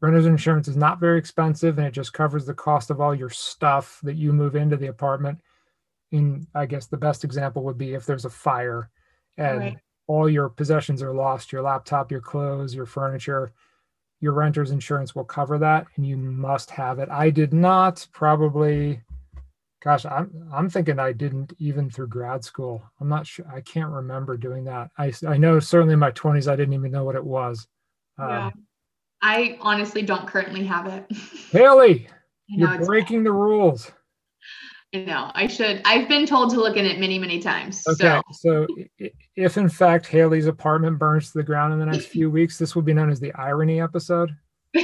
renter's 0.02 0.26
insurance 0.26 0.68
is 0.68 0.76
not 0.76 1.00
very 1.00 1.18
expensive 1.18 1.78
and 1.78 1.87
it 1.87 1.92
just 1.92 2.12
covers 2.12 2.44
the 2.44 2.52
cost 2.52 2.90
of 2.90 3.00
all 3.00 3.14
your 3.14 3.30
stuff 3.30 3.99
that 4.02 4.16
you 4.16 4.32
move 4.32 4.54
into 4.54 4.76
the 4.76 4.88
apartment. 4.88 5.40
In 6.11 6.46
I 6.54 6.66
guess 6.66 6.87
the 6.87 6.99
best 6.99 7.25
example 7.25 7.62
would 7.64 7.78
be 7.78 7.94
if 7.94 8.04
there's 8.04 8.26
a 8.26 8.30
fire 8.30 8.90
and 9.38 9.58
right. 9.58 9.78
all 10.08 10.28
your 10.28 10.50
possessions 10.50 11.02
are 11.02 11.14
lost, 11.14 11.52
your 11.52 11.62
laptop, 11.62 12.11
your 12.11 12.20
clothes, 12.20 12.75
your 12.75 12.84
furniture, 12.84 13.50
your 14.20 14.32
renter's 14.32 14.72
insurance 14.72 15.14
will 15.14 15.25
cover 15.25 15.56
that 15.58 15.87
and 15.96 16.06
you 16.06 16.18
must 16.18 16.70
have 16.70 16.99
it. 16.99 17.08
I 17.08 17.30
did 17.30 17.54
not 17.54 18.06
probably 18.12 19.00
gosh, 19.82 20.04
I'm 20.04 20.48
I'm 20.52 20.68
thinking 20.70 20.98
I 20.98 21.12
didn't 21.12 21.52
even 21.58 21.90
through 21.90 22.08
grad 22.08 22.44
school. 22.44 22.82
I'm 23.00 23.08
not 23.08 23.26
sure 23.26 23.46
I 23.52 23.60
can't 23.60 23.90
remember 23.90 24.36
doing 24.36 24.64
that. 24.64 24.90
I 24.96 25.12
I 25.26 25.36
know 25.36 25.60
certainly 25.60 25.94
in 25.94 25.98
my 25.98 26.12
20s 26.12 26.50
I 26.50 26.56
didn't 26.56 26.74
even 26.74 26.92
know 26.92 27.04
what 27.04 27.16
it 27.16 27.24
was. 27.24 27.66
Yeah. 28.18 28.46
Um, 28.46 28.52
I 29.22 29.58
honestly 29.60 30.02
don't 30.02 30.26
currently 30.26 30.64
have 30.64 30.86
it. 30.86 31.06
Haley, 31.50 32.08
you're 32.48 32.84
breaking 32.84 33.24
the 33.24 33.32
rules. 33.32 33.90
I 34.94 34.98
know. 34.98 35.30
I 35.34 35.46
should. 35.46 35.80
I've 35.84 36.06
been 36.08 36.26
told 36.26 36.50
to 36.50 36.56
look 36.56 36.76
in 36.76 36.84
it 36.84 37.00
many, 37.00 37.18
many 37.18 37.40
times. 37.40 37.82
Okay. 37.88 38.20
So, 38.32 38.66
so 38.98 39.10
if 39.36 39.56
in 39.56 39.68
fact 39.68 40.06
Haley's 40.06 40.46
apartment 40.46 40.98
burns 40.98 41.32
to 41.32 41.38
the 41.38 41.44
ground 41.44 41.72
in 41.72 41.78
the 41.78 41.86
next 41.86 42.06
few 42.08 42.30
weeks, 42.30 42.58
this 42.58 42.74
will 42.74 42.82
be 42.82 42.92
known 42.92 43.10
as 43.10 43.18
the 43.20 43.32
irony 43.34 43.80
episode. 43.80 44.36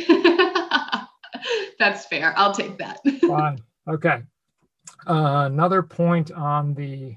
That's 1.79 2.07
fair. 2.07 2.33
I'll 2.37 2.55
take 2.55 2.79
that. 2.79 3.01
Fine. 3.21 3.63
Okay. 3.89 4.23
Uh, 5.07 5.45
another 5.47 5.83
point 5.83 6.31
on 6.33 6.75
the 6.75 7.17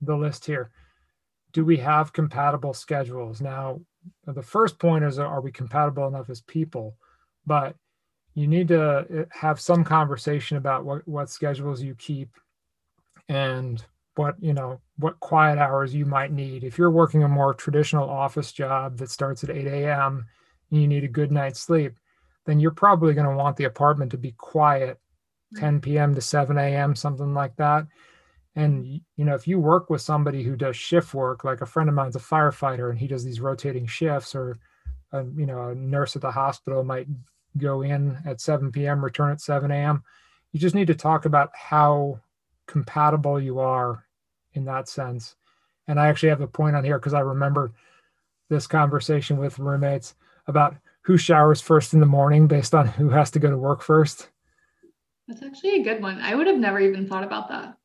the 0.00 0.16
list 0.16 0.44
here. 0.44 0.70
Do 1.52 1.64
we 1.64 1.76
have 1.78 2.12
compatible 2.12 2.74
schedules? 2.74 3.40
Now, 3.40 3.80
the 4.26 4.42
first 4.42 4.78
point 4.78 5.04
is 5.04 5.18
are 5.18 5.40
we 5.40 5.52
compatible 5.52 6.08
enough 6.08 6.30
as 6.30 6.40
people? 6.42 6.96
But 7.46 7.76
you 8.34 8.46
need 8.46 8.68
to 8.68 8.82
uh, 8.82 9.24
have 9.30 9.60
some 9.60 9.84
conversation 9.84 10.56
about 10.56 10.84
what, 10.84 11.06
what 11.06 11.30
schedules 11.30 11.82
you 11.82 11.94
keep 11.96 12.30
and 13.28 13.84
what 14.14 14.34
you 14.40 14.52
know 14.52 14.80
what 14.98 15.18
quiet 15.20 15.58
hours 15.58 15.94
you 15.94 16.04
might 16.04 16.32
need 16.32 16.64
if 16.64 16.76
you're 16.76 16.90
working 16.90 17.22
a 17.22 17.28
more 17.28 17.54
traditional 17.54 18.08
office 18.08 18.52
job 18.52 18.98
that 18.98 19.10
starts 19.10 19.42
at 19.42 19.50
8 19.50 19.66
a.m 19.66 20.26
and 20.70 20.80
you 20.80 20.86
need 20.86 21.04
a 21.04 21.08
good 21.08 21.32
night's 21.32 21.60
sleep 21.60 21.94
then 22.44 22.60
you're 22.60 22.72
probably 22.72 23.14
going 23.14 23.28
to 23.28 23.36
want 23.36 23.56
the 23.56 23.64
apartment 23.64 24.10
to 24.10 24.18
be 24.18 24.32
quiet 24.32 24.98
10 25.56 25.80
p.m 25.80 26.14
to 26.14 26.20
7 26.20 26.56
a.m 26.58 26.94
something 26.94 27.34
like 27.34 27.56
that 27.56 27.86
and 28.54 29.00
you 29.16 29.24
know 29.24 29.34
if 29.34 29.46
you 29.46 29.58
work 29.58 29.90
with 29.90 30.00
somebody 30.00 30.42
who 30.42 30.56
does 30.56 30.76
shift 30.76 31.14
work 31.14 31.44
like 31.44 31.60
a 31.60 31.66
friend 31.66 31.88
of 31.88 31.94
mine's 31.94 32.16
a 32.16 32.20
firefighter 32.20 32.90
and 32.90 32.98
he 32.98 33.06
does 33.06 33.24
these 33.24 33.40
rotating 33.40 33.86
shifts 33.86 34.34
or 34.34 34.58
a, 35.12 35.24
you 35.36 35.46
know 35.46 35.68
a 35.68 35.74
nurse 35.74 36.16
at 36.16 36.22
the 36.22 36.30
hospital 36.30 36.84
might 36.84 37.06
go 37.56 37.82
in 37.82 38.18
at 38.24 38.40
7 38.40 38.72
p.m., 38.72 39.04
return 39.04 39.30
at 39.32 39.40
7 39.40 39.70
a.m. 39.70 40.02
You 40.52 40.60
just 40.60 40.74
need 40.74 40.86
to 40.88 40.94
talk 40.94 41.24
about 41.24 41.50
how 41.54 42.20
compatible 42.66 43.40
you 43.40 43.58
are 43.58 44.04
in 44.54 44.64
that 44.66 44.88
sense. 44.88 45.36
And 45.88 45.98
I 45.98 46.08
actually 46.08 46.28
have 46.30 46.40
a 46.40 46.46
point 46.46 46.76
on 46.76 46.84
here 46.84 46.98
because 46.98 47.14
I 47.14 47.20
remember 47.20 47.72
this 48.48 48.66
conversation 48.66 49.38
with 49.38 49.58
roommates 49.58 50.14
about 50.46 50.76
who 51.02 51.16
showers 51.16 51.60
first 51.60 51.94
in 51.94 52.00
the 52.00 52.06
morning 52.06 52.46
based 52.46 52.74
on 52.74 52.86
who 52.86 53.08
has 53.10 53.30
to 53.32 53.38
go 53.38 53.50
to 53.50 53.58
work 53.58 53.82
first. 53.82 54.28
That's 55.28 55.42
actually 55.42 55.80
a 55.80 55.84
good 55.84 56.02
one. 56.02 56.20
I 56.20 56.34
would 56.34 56.46
have 56.46 56.58
never 56.58 56.80
even 56.80 57.06
thought 57.06 57.24
about 57.24 57.48
that. 57.48 57.76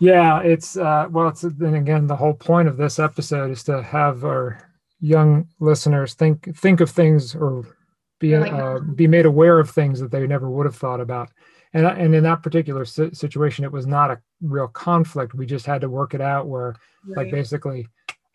Yeah, 0.00 0.40
it's 0.40 0.76
uh, 0.76 1.06
well, 1.10 1.28
it's 1.28 1.42
then 1.42 1.74
again 1.74 2.06
the 2.06 2.16
whole 2.16 2.34
point 2.34 2.68
of 2.68 2.76
this 2.76 2.98
episode 2.98 3.50
is 3.50 3.62
to 3.64 3.82
have 3.82 4.24
our 4.24 4.58
young 5.00 5.48
listeners 5.60 6.14
think 6.14 6.56
think 6.56 6.80
of 6.80 6.90
things 6.90 7.34
or 7.34 7.76
be 8.18 8.36
like 8.38 8.52
uh, 8.52 8.80
be 8.80 9.06
made 9.06 9.26
aware 9.26 9.58
of 9.58 9.70
things 9.70 10.00
that 10.00 10.10
they 10.10 10.26
never 10.26 10.50
would 10.50 10.66
have 10.66 10.76
thought 10.76 11.00
about 11.00 11.30
and 11.74 11.86
and 11.86 12.14
in 12.14 12.22
that 12.22 12.42
particular 12.42 12.84
situation 12.84 13.64
it 13.64 13.72
was 13.72 13.86
not 13.86 14.10
a 14.10 14.20
real 14.40 14.68
conflict 14.68 15.34
we 15.34 15.44
just 15.44 15.66
had 15.66 15.80
to 15.80 15.90
work 15.90 16.14
it 16.14 16.20
out 16.20 16.46
where 16.46 16.74
right. 17.06 17.24
like 17.24 17.30
basically 17.30 17.86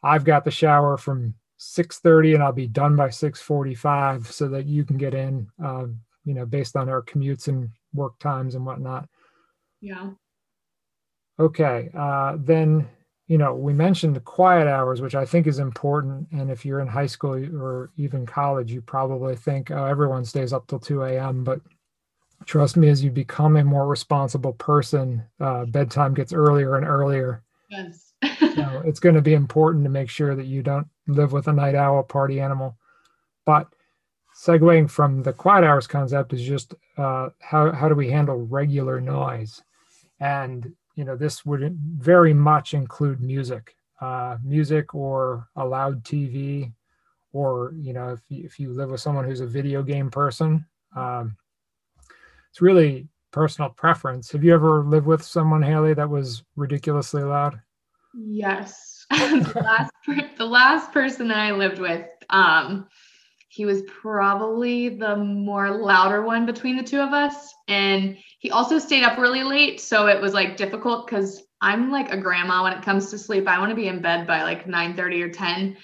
i've 0.04 0.24
got 0.24 0.44
the 0.44 0.52
shower 0.52 0.98
from 0.98 1.34
6.30 1.60 2.36
and 2.36 2.44
i'll 2.44 2.52
be 2.52 2.68
done 2.68 2.96
by 2.96 3.08
6.45 3.08 4.28
so 4.28 4.48
that 4.50 4.66
you 4.66 4.84
can 4.84 4.98
get 4.98 5.14
in 5.14 5.48
uh, 5.64 5.86
you 6.26 6.34
know 6.34 6.46
based 6.46 6.76
on 6.76 6.90
our 6.90 7.02
commutes 7.02 7.48
and 7.48 7.70
work 7.94 8.18
times 8.20 8.56
and 8.56 8.66
whatnot 8.66 9.08
yeah 9.82 10.10
okay 11.40 11.90
uh, 11.96 12.36
then 12.40 12.88
you 13.30 13.38
know, 13.38 13.54
we 13.54 13.74
mentioned 13.74 14.16
the 14.16 14.22
quiet 14.22 14.68
hours, 14.68 15.02
which 15.02 15.14
I 15.14 15.24
think 15.24 15.46
is 15.46 15.60
important. 15.60 16.28
And 16.32 16.50
if 16.50 16.66
you're 16.66 16.80
in 16.80 16.88
high 16.88 17.06
school 17.06 17.36
or 17.62 17.92
even 17.96 18.26
college, 18.26 18.72
you 18.72 18.82
probably 18.82 19.36
think, 19.36 19.70
oh, 19.70 19.86
everyone 19.86 20.26
stays 20.26 20.52
up 20.52 20.66
till 20.66 20.80
2 20.80 21.04
a.m. 21.04 21.44
But 21.44 21.62
trust 22.46 22.76
me, 22.76 22.90
as 22.90 23.04
you 23.04 23.12
become 23.12 23.56
a 23.56 23.64
more 23.64 23.86
responsible 23.86 24.54
person, 24.54 25.24
uh, 25.40 25.66
bedtime 25.66 26.16
gets 26.16 26.34
earlier 26.34 26.76
and 26.76 26.88
earlier. 26.88 27.44
Yes. 27.70 28.14
know, 28.56 28.82
it's 28.86 29.00
going 29.00 29.14
to 29.14 29.22
be 29.22 29.36
important 29.36 29.84
to 29.84 29.92
make 29.92 30.10
sure 30.10 30.36
that 30.36 30.48
you 30.48 30.64
don't 30.64 30.88
live 31.06 31.32
with 31.32 31.48
a 31.48 31.54
night 31.54 31.76
owl 31.76 32.02
party 32.02 32.42
animal. 32.42 32.80
But 33.46 33.68
segueing 34.40 34.90
from 34.90 35.22
the 35.22 35.34
quiet 35.34 35.66
hours 35.66 35.86
concept 35.86 36.34
is 36.34 36.42
just 36.42 36.74
uh, 36.98 37.30
how, 37.40 37.72
how 37.72 37.90
do 37.90 37.96
we 37.96 38.10
handle 38.10 38.46
regular 38.46 39.02
noise? 39.02 39.62
And 40.20 40.74
you 40.96 41.04
know, 41.04 41.16
this 41.16 41.46
would 41.46 41.78
very 41.98 42.34
much 42.34 42.74
include 42.74 43.22
music, 43.22 43.76
uh, 44.02 44.38
music 44.44 44.94
or 44.96 45.48
a 45.56 45.66
loud 45.66 46.04
TV, 46.04 46.72
or 47.34 47.74
you 47.78 47.94
know, 47.94 48.10
if 48.10 48.20
you, 48.30 48.46
if 48.46 48.60
you 48.60 48.72
live 48.72 48.92
with 48.92 49.02
someone 49.02 49.26
who's 49.26 49.42
a 49.42 49.48
video 49.48 49.84
game 49.84 50.10
person, 50.10 50.66
um, 50.96 51.36
it's 52.50 52.62
really 52.62 53.08
personal 53.32 53.70
preference. 53.70 54.32
Have 54.32 54.44
you 54.44 54.54
ever 54.54 54.84
lived 54.84 55.06
with 55.06 55.24
someone, 55.24 55.62
Haley, 55.62 55.94
that 55.94 56.10
was 56.10 56.44
ridiculously 56.56 57.24
loud? 57.24 57.60
Yes, 58.14 59.06
the 59.10 59.62
last 59.64 59.92
the 60.38 60.46
last 60.46 60.92
person 60.92 61.28
that 61.28 61.38
I 61.38 61.52
lived 61.52 61.80
with, 61.80 62.08
um, 62.30 62.88
he 63.60 63.66
was 63.66 63.82
probably 63.82 64.88
the 64.88 65.18
more 65.18 65.70
louder 65.70 66.22
one 66.22 66.46
between 66.46 66.78
the 66.78 66.82
two 66.84 67.02
of 67.02 67.12
us. 67.12 67.54
And 67.68 68.18
he 68.38 68.52
also 68.52 68.80
stayed 68.80 69.04
up 69.04 69.18
really 69.18 69.44
late. 69.44 69.82
So 69.82 70.08
it 70.08 70.22
was 70.22 70.34
like 70.34 70.56
difficult 70.56 71.06
because 71.06 71.44
I'm 71.60 71.92
like 71.92 72.10
a 72.10 72.16
grandma 72.16 72.64
when 72.64 72.72
it 72.72 72.82
comes 72.82 73.12
to 73.12 73.18
sleep. 73.18 73.50
I 73.50 73.60
want 73.60 73.72
to 73.72 73.76
be 73.76 73.90
in 73.90 74.02
bed 74.02 74.26
by 74.26 74.44
like 74.44 74.66
9 74.66 74.96
30 74.96 75.24
or 75.24 75.30
10. 75.30 75.76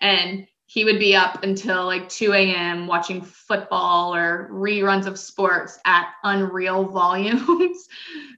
And 0.00 0.46
he 0.66 0.84
would 0.84 1.00
be 1.00 1.16
up 1.16 1.42
until 1.42 1.86
like 1.86 2.08
2 2.08 2.32
a.m. 2.34 2.86
watching 2.86 3.20
football 3.20 4.14
or 4.14 4.48
reruns 4.52 5.06
of 5.06 5.18
sports 5.18 5.80
at 5.84 6.10
unreal 6.22 6.84
volumes. 6.92 7.88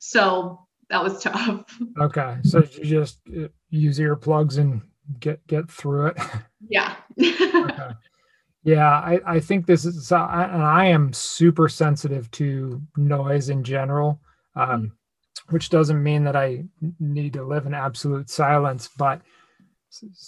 so 0.00 0.66
that 0.88 1.04
was 1.04 1.22
tough. 1.22 1.66
Okay. 2.00 2.38
So 2.44 2.64
you 2.78 2.84
just 2.84 3.18
uh, 3.28 3.48
use 3.68 3.98
earplugs 3.98 4.56
and 4.56 4.80
get 5.20 5.46
get 5.48 5.70
through 5.70 6.06
it. 6.06 6.16
Yeah. 6.66 6.96
okay. 7.20 7.90
Yeah, 8.66 8.88
I, 8.98 9.20
I 9.24 9.40
think 9.40 9.64
this 9.66 9.84
is, 9.84 10.10
uh, 10.10 10.16
I, 10.16 10.44
and 10.44 10.62
I 10.62 10.86
am 10.86 11.12
super 11.12 11.68
sensitive 11.68 12.28
to 12.32 12.82
noise 12.96 13.48
in 13.48 13.64
general, 13.64 14.20
um, 14.54 14.82
mm 14.82 14.92
which 15.50 15.70
doesn't 15.70 16.02
mean 16.02 16.24
that 16.24 16.34
I 16.34 16.64
need 16.98 17.34
to 17.34 17.44
live 17.44 17.66
in 17.66 17.74
absolute 17.74 18.28
silence, 18.28 18.90
but 18.98 19.22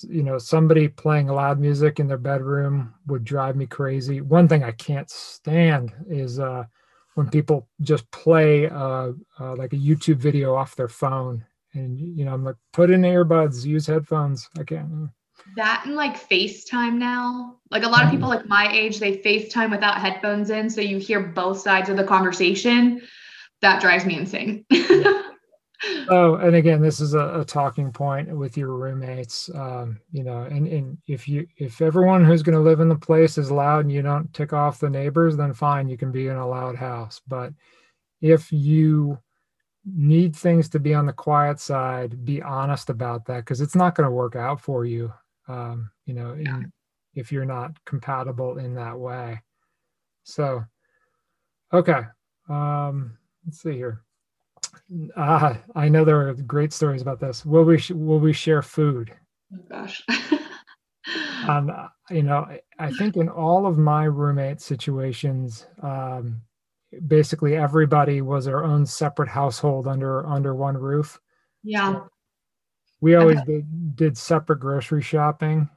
you 0.08 0.22
know, 0.22 0.38
somebody 0.38 0.88
playing 0.88 1.28
loud 1.28 1.60
music 1.60 2.00
in 2.00 2.06
their 2.08 2.18
bedroom 2.18 2.94
would 3.06 3.24
drive 3.24 3.56
me 3.56 3.66
crazy. 3.66 4.20
One 4.20 4.48
thing 4.48 4.64
I 4.64 4.72
can't 4.72 5.10
stand 5.10 5.92
is 6.08 6.40
uh, 6.40 6.64
when 7.14 7.28
people 7.30 7.68
just 7.82 8.10
play 8.10 8.68
uh, 8.68 9.12
uh, 9.40 9.56
like 9.56 9.72
a 9.72 9.76
YouTube 9.76 10.18
video 10.18 10.54
off 10.54 10.76
their 10.76 10.88
phone, 10.88 11.44
and 11.74 11.98
you 11.98 12.24
know, 12.24 12.32
I'm 12.32 12.44
like, 12.44 12.56
put 12.72 12.90
in 12.90 13.02
earbuds, 13.02 13.64
use 13.66 13.86
headphones. 13.86 14.48
I 14.58 14.64
can't 14.64 15.10
that 15.56 15.82
and 15.86 15.94
like 15.94 16.16
FaceTime 16.16 16.94
now. 16.94 17.56
Like 17.70 17.82
a 17.82 17.88
lot 17.88 18.04
of 18.04 18.10
people 18.10 18.28
like 18.28 18.46
my 18.46 18.70
age, 18.72 18.98
they 18.98 19.18
FaceTime 19.18 19.70
without 19.70 20.00
headphones 20.00 20.50
in, 20.50 20.70
so 20.70 20.80
you 20.80 20.98
hear 20.98 21.20
both 21.20 21.60
sides 21.60 21.88
of 21.88 21.96
the 21.96 22.04
conversation. 22.04 23.02
That 23.60 23.80
drives 23.80 24.04
me 24.04 24.16
insane. 24.16 24.64
oh, 26.08 26.34
and 26.40 26.54
again, 26.54 26.80
this 26.80 27.00
is 27.00 27.14
a, 27.14 27.40
a, 27.40 27.44
talking 27.44 27.92
point 27.92 28.34
with 28.36 28.56
your 28.56 28.72
roommates. 28.72 29.50
Um, 29.54 30.00
you 30.12 30.22
know, 30.22 30.42
and, 30.42 30.66
and 30.68 30.98
if 31.06 31.28
you 31.28 31.46
if 31.56 31.80
everyone 31.80 32.24
who's 32.24 32.42
going 32.42 32.56
to 32.56 32.62
live 32.62 32.80
in 32.80 32.88
the 32.88 32.96
place 32.96 33.36
is 33.36 33.50
loud 33.50 33.80
and 33.80 33.92
you 33.92 34.02
don't 34.02 34.32
tick 34.32 34.52
off 34.52 34.80
the 34.80 34.90
neighbors, 34.90 35.36
then 35.36 35.52
fine, 35.52 35.88
you 35.88 35.96
can 35.96 36.12
be 36.12 36.28
in 36.28 36.36
a 36.36 36.48
loud 36.48 36.76
house. 36.76 37.20
But 37.26 37.52
if 38.20 38.52
you 38.52 39.18
need 39.84 40.36
things 40.36 40.68
to 40.68 40.78
be 40.78 40.94
on 40.94 41.06
the 41.06 41.12
quiet 41.12 41.58
side, 41.58 42.24
be 42.24 42.42
honest 42.42 42.90
about 42.90 43.24
that 43.26 43.38
because 43.38 43.60
it's 43.60 43.76
not 43.76 43.94
going 43.94 44.06
to 44.06 44.10
work 44.10 44.36
out 44.36 44.60
for 44.60 44.84
you 44.84 45.12
um, 45.48 45.90
you 46.06 46.14
know, 46.14 46.34
yeah. 46.34 46.56
in, 46.56 46.72
if 47.14 47.32
you're 47.32 47.44
not 47.44 47.72
compatible 47.84 48.58
in 48.58 48.74
that 48.74 48.98
way. 48.98 49.40
So, 50.24 50.62
okay. 51.72 52.02
Um, 52.48 53.16
let's 53.44 53.62
see 53.62 53.72
here. 53.72 54.02
Uh, 55.16 55.54
I 55.74 55.88
know 55.88 56.04
there 56.04 56.28
are 56.28 56.34
great 56.34 56.72
stories 56.72 57.02
about 57.02 57.20
this. 57.20 57.44
Will 57.44 57.64
we 57.64 57.78
sh- 57.78 57.90
will 57.90 58.20
we 58.20 58.32
share 58.32 58.62
food? 58.62 59.12
Oh 59.54 59.64
gosh. 59.70 60.02
um, 61.48 61.70
you 62.10 62.22
know, 62.22 62.46
I 62.78 62.90
think 62.92 63.16
in 63.16 63.28
all 63.28 63.66
of 63.66 63.78
my 63.78 64.04
roommate 64.04 64.60
situations, 64.60 65.66
um, 65.82 66.40
basically 67.06 67.56
everybody 67.56 68.22
was 68.22 68.46
their 68.46 68.64
own 68.64 68.86
separate 68.86 69.28
household 69.28 69.86
under 69.86 70.26
under 70.26 70.54
one 70.54 70.76
roof. 70.76 71.18
Yeah. 71.62 72.00
We 73.00 73.14
always 73.14 73.40
did, 73.42 73.96
did 73.96 74.18
separate 74.18 74.60
grocery 74.60 75.02
shopping. 75.02 75.68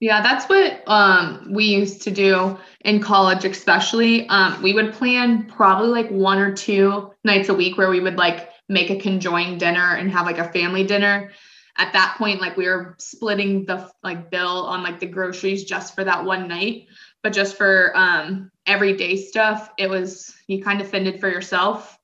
Yeah, 0.00 0.22
that's 0.22 0.48
what 0.48 0.82
um, 0.86 1.48
we 1.52 1.64
used 1.64 2.02
to 2.02 2.10
do 2.10 2.56
in 2.82 3.00
college, 3.00 3.44
especially. 3.44 4.28
Um, 4.28 4.62
we 4.62 4.72
would 4.72 4.92
plan 4.92 5.46
probably 5.46 5.88
like 5.88 6.08
one 6.10 6.38
or 6.38 6.54
two 6.54 7.12
nights 7.24 7.48
a 7.48 7.54
week 7.54 7.76
where 7.76 7.90
we 7.90 7.98
would 7.98 8.16
like 8.16 8.48
make 8.68 8.90
a 8.90 8.96
conjoined 8.98 9.58
dinner 9.58 9.96
and 9.96 10.10
have 10.12 10.26
like 10.26 10.38
a 10.38 10.52
family 10.52 10.84
dinner. 10.84 11.32
At 11.78 11.92
that 11.94 12.16
point, 12.16 12.40
like 12.40 12.56
we 12.56 12.66
were 12.66 12.94
splitting 12.98 13.64
the 13.64 13.90
like 14.04 14.30
bill 14.30 14.66
on 14.66 14.82
like 14.82 15.00
the 15.00 15.06
groceries 15.06 15.64
just 15.64 15.94
for 15.94 16.04
that 16.04 16.24
one 16.24 16.46
night, 16.46 16.86
but 17.22 17.32
just 17.32 17.56
for 17.56 17.92
um, 17.96 18.52
everyday 18.66 19.16
stuff, 19.16 19.70
it 19.78 19.90
was 19.90 20.32
you 20.46 20.62
kind 20.62 20.80
of 20.80 20.88
fended 20.88 21.18
for 21.18 21.28
yourself. 21.28 21.98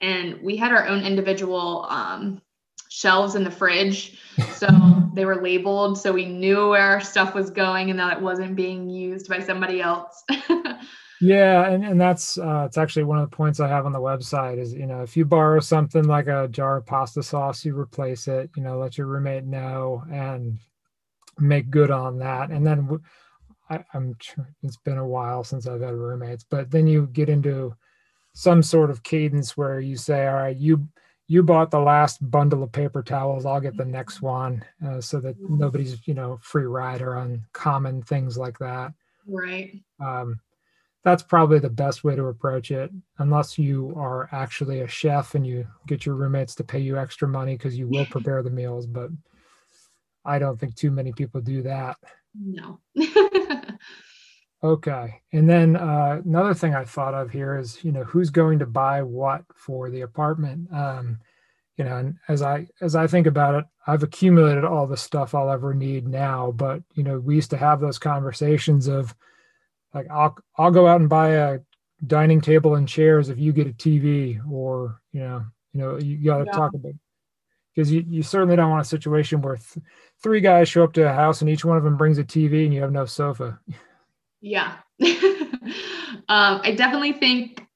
And 0.00 0.40
we 0.42 0.56
had 0.56 0.72
our 0.72 0.86
own 0.86 1.04
individual 1.04 1.86
um, 1.88 2.40
shelves 2.94 3.34
in 3.34 3.42
the 3.42 3.50
fridge. 3.50 4.16
So 4.54 4.68
they 5.14 5.24
were 5.24 5.42
labeled 5.42 5.98
so 5.98 6.12
we 6.12 6.26
knew 6.26 6.70
where 6.70 6.80
our 6.80 7.00
stuff 7.00 7.34
was 7.34 7.50
going 7.50 7.90
and 7.90 7.98
that 7.98 8.18
it 8.18 8.22
wasn't 8.22 8.54
being 8.54 8.88
used 8.88 9.28
by 9.28 9.40
somebody 9.40 9.80
else. 9.80 10.22
yeah, 11.20 11.68
and, 11.68 11.84
and 11.84 12.00
that's 12.00 12.38
uh, 12.38 12.64
it's 12.66 12.78
actually 12.78 13.04
one 13.04 13.18
of 13.18 13.28
the 13.28 13.36
points 13.36 13.58
I 13.58 13.68
have 13.68 13.84
on 13.84 13.92
the 13.92 14.00
website 14.00 14.58
is 14.58 14.72
you 14.72 14.86
know 14.86 15.02
if 15.02 15.16
you 15.16 15.24
borrow 15.24 15.58
something 15.58 16.04
like 16.04 16.28
a 16.28 16.48
jar 16.48 16.76
of 16.76 16.86
pasta 16.86 17.22
sauce, 17.22 17.64
you 17.64 17.76
replace 17.76 18.28
it. 18.28 18.50
You 18.56 18.62
know, 18.62 18.78
let 18.78 18.96
your 18.96 19.08
roommate 19.08 19.44
know 19.44 20.04
and 20.12 20.58
make 21.38 21.70
good 21.70 21.90
on 21.90 22.18
that. 22.18 22.50
And 22.50 22.64
then 22.64 23.00
I, 23.70 23.84
I'm 23.92 24.16
it's 24.62 24.76
been 24.76 24.98
a 24.98 25.06
while 25.06 25.42
since 25.42 25.66
I've 25.66 25.80
had 25.80 25.94
roommates, 25.94 26.44
but 26.48 26.70
then 26.70 26.86
you 26.86 27.08
get 27.08 27.28
into 27.28 27.74
some 28.34 28.62
sort 28.62 28.90
of 28.90 29.02
cadence 29.02 29.56
where 29.56 29.80
you 29.80 29.96
say, 29.96 30.26
all 30.26 30.34
right, 30.34 30.56
you 30.56 30.88
you 31.26 31.42
bought 31.42 31.70
the 31.70 31.80
last 31.80 32.18
bundle 32.30 32.62
of 32.62 32.72
paper 32.72 33.02
towels 33.02 33.46
i'll 33.46 33.60
get 33.60 33.76
the 33.76 33.84
next 33.84 34.20
one 34.20 34.64
uh, 34.86 35.00
so 35.00 35.20
that 35.20 35.36
nobody's 35.40 36.06
you 36.06 36.14
know 36.14 36.38
free 36.42 36.66
rider 36.66 37.16
on 37.16 37.44
common 37.52 38.02
things 38.02 38.36
like 38.36 38.58
that. 38.58 38.92
Right. 39.26 39.80
Um, 40.00 40.40
that's 41.02 41.22
probably 41.22 41.58
the 41.58 41.70
best 41.70 42.02
way 42.02 42.16
to 42.16 42.26
approach 42.26 42.70
it 42.70 42.90
unless 43.18 43.58
you 43.58 43.94
are 43.96 44.28
actually 44.32 44.80
a 44.80 44.88
chef 44.88 45.34
and 45.34 45.46
you 45.46 45.66
get 45.86 46.06
your 46.06 46.14
roommates 46.14 46.54
to 46.56 46.64
pay 46.64 46.78
you 46.78 46.98
extra 46.98 47.28
money 47.28 47.56
because 47.56 47.76
you 47.76 47.88
will 47.88 48.06
prepare 48.10 48.42
the 48.42 48.50
meals 48.50 48.86
but 48.86 49.10
i 50.24 50.38
don't 50.38 50.58
think 50.58 50.74
too 50.74 50.90
many 50.90 51.12
people 51.12 51.40
do 51.40 51.62
that. 51.62 51.96
No 52.34 52.80
Okay. 54.64 55.20
And 55.34 55.48
then 55.48 55.76
uh, 55.76 56.22
another 56.24 56.54
thing 56.54 56.74
I 56.74 56.84
thought 56.84 57.12
of 57.12 57.30
here 57.30 57.58
is, 57.58 57.84
you 57.84 57.92
know, 57.92 58.02
who's 58.02 58.30
going 58.30 58.58
to 58.60 58.66
buy 58.66 59.02
what 59.02 59.42
for 59.54 59.90
the 59.90 60.00
apartment? 60.00 60.72
Um, 60.72 61.18
you 61.76 61.84
know, 61.84 61.98
and 61.98 62.16
as 62.28 62.40
I 62.40 62.66
as 62.80 62.96
I 62.96 63.06
think 63.06 63.26
about 63.26 63.56
it, 63.56 63.64
I've 63.86 64.02
accumulated 64.02 64.64
all 64.64 64.86
the 64.86 64.96
stuff 64.96 65.34
I'll 65.34 65.50
ever 65.50 65.74
need 65.74 66.08
now. 66.08 66.50
But 66.52 66.82
you 66.94 67.02
know, 67.02 67.18
we 67.18 67.34
used 67.34 67.50
to 67.50 67.58
have 67.58 67.80
those 67.80 67.98
conversations 67.98 68.86
of 68.88 69.14
like, 69.92 70.06
I'll 70.10 70.34
I'll 70.56 70.70
go 70.70 70.86
out 70.86 71.00
and 71.00 71.10
buy 71.10 71.30
a 71.30 71.58
dining 72.06 72.40
table 72.40 72.76
and 72.76 72.88
chairs 72.88 73.28
if 73.28 73.38
you 73.38 73.52
get 73.52 73.66
a 73.66 73.72
TV, 73.72 74.40
or 74.50 75.00
you 75.12 75.20
know, 75.20 75.44
you 75.74 75.80
know, 75.80 75.98
you 75.98 76.24
got 76.24 76.38
to 76.38 76.44
yeah. 76.46 76.52
talk 76.52 76.72
about 76.74 76.92
because 77.74 77.92
you, 77.92 78.02
you 78.08 78.22
certainly 78.22 78.56
don't 78.56 78.70
want 78.70 78.86
a 78.86 78.88
situation 78.88 79.42
where 79.42 79.56
th- 79.56 79.84
three 80.22 80.40
guys 80.40 80.68
show 80.68 80.84
up 80.84 80.92
to 80.94 81.10
a 81.10 81.12
house 81.12 81.40
and 81.42 81.50
each 81.50 81.64
one 81.64 81.76
of 81.76 81.82
them 81.82 81.96
brings 81.96 82.18
a 82.18 82.24
TV 82.24 82.64
and 82.64 82.72
you 82.72 82.80
have 82.80 82.92
no 82.92 83.04
sofa. 83.04 83.58
Yeah. 84.44 84.76
um, 85.02 85.10
I 86.28 86.74
definitely 86.76 87.14
think 87.14 87.66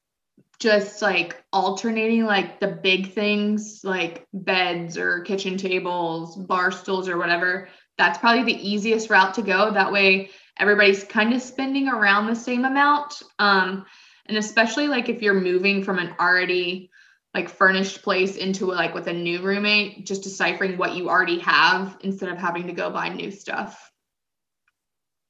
just 0.60 1.00
like 1.00 1.42
alternating 1.50 2.26
like 2.26 2.60
the 2.60 2.68
big 2.68 3.14
things 3.14 3.80
like 3.84 4.26
beds 4.34 4.98
or 4.98 5.22
kitchen 5.22 5.56
tables, 5.56 6.36
bar 6.36 6.70
stools 6.70 7.08
or 7.08 7.16
whatever, 7.16 7.70
that's 7.96 8.18
probably 8.18 8.42
the 8.42 8.68
easiest 8.68 9.08
route 9.08 9.32
to 9.34 9.42
go. 9.42 9.70
That 9.72 9.92
way 9.92 10.28
everybody's 10.58 11.04
kind 11.04 11.32
of 11.32 11.40
spending 11.40 11.88
around 11.88 12.26
the 12.26 12.36
same 12.36 12.66
amount. 12.66 13.22
Um, 13.38 13.86
and 14.26 14.36
especially 14.36 14.88
like 14.88 15.08
if 15.08 15.22
you're 15.22 15.40
moving 15.40 15.82
from 15.82 15.98
an 15.98 16.14
already 16.20 16.90
like 17.32 17.48
furnished 17.48 18.02
place 18.02 18.36
into 18.36 18.66
like 18.66 18.92
with 18.92 19.06
a 19.06 19.12
new 19.14 19.40
roommate, 19.40 20.04
just 20.04 20.22
deciphering 20.22 20.76
what 20.76 20.94
you 20.94 21.08
already 21.08 21.38
have 21.38 21.96
instead 22.02 22.28
of 22.28 22.36
having 22.36 22.66
to 22.66 22.74
go 22.74 22.90
buy 22.90 23.08
new 23.08 23.30
stuff. 23.30 23.90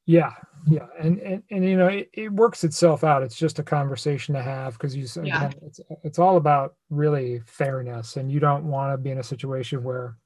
Yeah, 0.08 0.32
yeah, 0.66 0.86
and 0.98 1.18
and, 1.18 1.42
and 1.50 1.62
you 1.62 1.76
know 1.76 1.88
it, 1.88 2.08
it 2.14 2.32
works 2.32 2.64
itself 2.64 3.04
out. 3.04 3.22
It's 3.22 3.36
just 3.36 3.58
a 3.58 3.62
conversation 3.62 4.34
to 4.34 4.42
have 4.42 4.72
because 4.72 4.96
you 4.96 5.06
yeah. 5.22 5.50
it's 5.60 5.80
it's 6.02 6.18
all 6.18 6.38
about 6.38 6.76
really 6.88 7.42
fairness, 7.44 8.16
and 8.16 8.32
you 8.32 8.40
don't 8.40 8.64
want 8.64 8.94
to 8.94 8.96
be 8.96 9.10
in 9.10 9.18
a 9.18 9.22
situation 9.22 9.82
where 9.82 10.16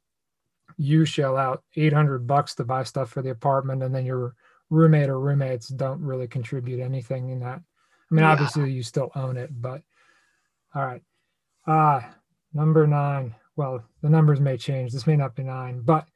you 0.77 1.05
shell 1.05 1.37
out 1.37 1.64
eight 1.75 1.92
hundred 1.92 2.29
bucks 2.29 2.55
to 2.55 2.64
buy 2.64 2.85
stuff 2.85 3.11
for 3.11 3.23
the 3.23 3.31
apartment, 3.31 3.83
and 3.83 3.92
then 3.92 4.07
your 4.07 4.37
roommate 4.71 5.09
or 5.09 5.18
roommates 5.18 5.66
don't 5.66 6.01
really 6.01 6.29
contribute 6.29 6.79
anything 6.79 7.31
in 7.31 7.40
that. 7.40 7.59
I 7.59 8.14
mean, 8.14 8.23
yeah. 8.23 8.31
obviously 8.31 8.71
you 8.71 8.85
still 8.85 9.11
own 9.16 9.37
it, 9.37 9.51
but 9.61 9.83
all 10.77 10.87
right. 10.87 11.03
Uh 11.66 12.03
number 12.55 12.87
nine. 12.87 13.35
Well, 13.57 13.83
the 14.01 14.11
numbers 14.11 14.38
may 14.38 14.57
change. 14.57 14.92
This 14.92 15.09
may 15.09 15.16
not 15.16 15.35
be 15.35 15.42
nine, 15.42 15.81
but 15.81 16.07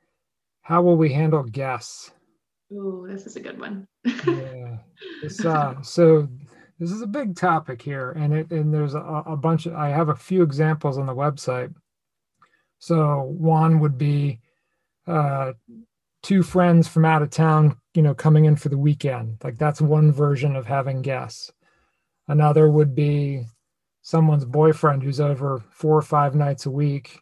how 0.62 0.82
will 0.82 0.96
we 0.96 1.12
handle 1.12 1.42
guests? 1.42 2.12
Ooh, 2.72 3.06
this 3.08 3.26
is 3.26 3.36
a 3.36 3.40
good 3.40 3.58
one. 3.60 3.86
yeah. 4.04 4.78
Uh, 5.44 5.80
so 5.82 6.28
this 6.78 6.90
is 6.90 7.02
a 7.02 7.06
big 7.06 7.36
topic 7.36 7.80
here, 7.82 8.12
and 8.12 8.32
it 8.32 8.50
and 8.50 8.72
there's 8.72 8.94
a, 8.94 9.00
a 9.26 9.36
bunch 9.36 9.66
of 9.66 9.74
I 9.74 9.88
have 9.88 10.08
a 10.08 10.14
few 10.14 10.42
examples 10.42 10.98
on 10.98 11.06
the 11.06 11.14
website. 11.14 11.74
So 12.78 13.22
one 13.22 13.80
would 13.80 13.96
be 13.98 14.40
uh, 15.06 15.52
two 16.22 16.42
friends 16.42 16.88
from 16.88 17.04
out 17.04 17.22
of 17.22 17.30
town, 17.30 17.76
you 17.94 18.02
know, 18.02 18.14
coming 18.14 18.44
in 18.44 18.56
for 18.56 18.68
the 18.68 18.78
weekend. 18.78 19.38
Like 19.42 19.58
that's 19.58 19.80
one 19.80 20.12
version 20.12 20.56
of 20.56 20.66
having 20.66 21.02
guests. 21.02 21.52
Another 22.28 22.70
would 22.70 22.94
be 22.94 23.44
someone's 24.02 24.44
boyfriend 24.44 25.02
who's 25.02 25.20
over 25.20 25.62
four 25.70 25.96
or 25.96 26.02
five 26.02 26.34
nights 26.34 26.66
a 26.66 26.70
week. 26.70 27.20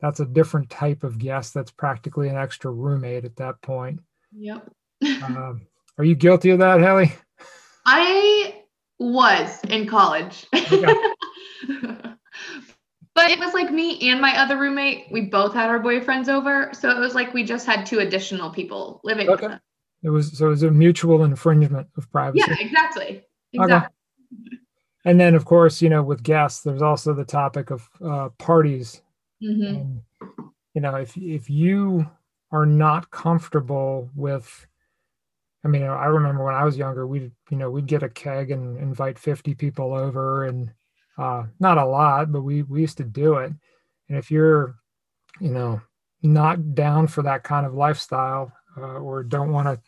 That's 0.00 0.20
a 0.20 0.26
different 0.26 0.70
type 0.70 1.04
of 1.04 1.18
guest. 1.18 1.52
That's 1.52 1.72
practically 1.72 2.28
an 2.28 2.36
extra 2.36 2.70
roommate 2.70 3.24
at 3.24 3.36
that 3.36 3.60
point. 3.60 4.00
Yep. 4.32 4.70
um, 5.24 5.62
are 5.96 6.04
you 6.04 6.14
guilty 6.14 6.50
of 6.50 6.58
that, 6.58 6.80
Haley? 6.80 7.12
I 7.86 8.62
was 8.98 9.60
in 9.68 9.86
college. 9.86 10.46
Okay. 10.54 10.94
but 13.14 13.30
it 13.30 13.38
was 13.38 13.54
like 13.54 13.72
me 13.72 14.10
and 14.10 14.20
my 14.20 14.38
other 14.38 14.58
roommate. 14.58 15.06
We 15.10 15.22
both 15.22 15.54
had 15.54 15.68
our 15.68 15.80
boyfriends 15.80 16.28
over. 16.28 16.70
So 16.72 16.90
it 16.90 16.98
was 16.98 17.14
like 17.14 17.34
we 17.34 17.44
just 17.44 17.66
had 17.66 17.86
two 17.86 17.98
additional 18.00 18.50
people 18.50 19.00
living 19.04 19.28
okay. 19.28 19.46
with 19.46 19.54
us. 19.54 19.60
It 20.02 20.10
was 20.10 20.38
so 20.38 20.46
it 20.46 20.50
was 20.50 20.62
a 20.62 20.70
mutual 20.70 21.24
infringement 21.24 21.88
of 21.96 22.10
privacy. 22.12 22.44
Yeah, 22.46 22.56
exactly. 22.60 23.24
Exactly. 23.52 23.76
Okay. 23.76 24.56
And 25.04 25.18
then 25.18 25.34
of 25.34 25.44
course, 25.44 25.82
you 25.82 25.88
know, 25.88 26.02
with 26.02 26.22
guests, 26.22 26.62
there's 26.62 26.82
also 26.82 27.14
the 27.14 27.24
topic 27.24 27.70
of 27.70 27.88
uh, 28.04 28.28
parties. 28.38 29.02
Mm-hmm. 29.42 29.74
And, 29.74 30.02
you 30.74 30.80
know, 30.82 30.94
if 30.96 31.16
if 31.16 31.50
you 31.50 32.08
are 32.50 32.66
not 32.66 33.10
comfortable 33.10 34.10
with 34.14 34.66
I 35.64 35.68
mean, 35.68 35.82
I 35.82 36.06
remember 36.06 36.44
when 36.44 36.54
I 36.54 36.64
was 36.64 36.76
younger, 36.76 37.06
we'd, 37.06 37.32
you 37.50 37.56
know, 37.56 37.70
we'd 37.70 37.86
get 37.86 38.02
a 38.02 38.08
keg 38.08 38.50
and 38.50 38.78
invite 38.78 39.18
50 39.18 39.54
people 39.54 39.92
over 39.92 40.44
and 40.44 40.72
uh, 41.18 41.44
not 41.58 41.78
a 41.78 41.84
lot, 41.84 42.30
but 42.30 42.42
we, 42.42 42.62
we 42.62 42.80
used 42.80 42.98
to 42.98 43.04
do 43.04 43.34
it. 43.34 43.52
And 44.08 44.16
if 44.16 44.30
you're, 44.30 44.76
you 45.40 45.50
know, 45.50 45.80
not 46.22 46.74
down 46.74 47.08
for 47.08 47.22
that 47.22 47.42
kind 47.42 47.66
of 47.66 47.74
lifestyle 47.74 48.52
uh, 48.76 48.98
or 48.98 49.24
don't 49.24 49.50
want 49.50 49.66
to, 49.66 49.80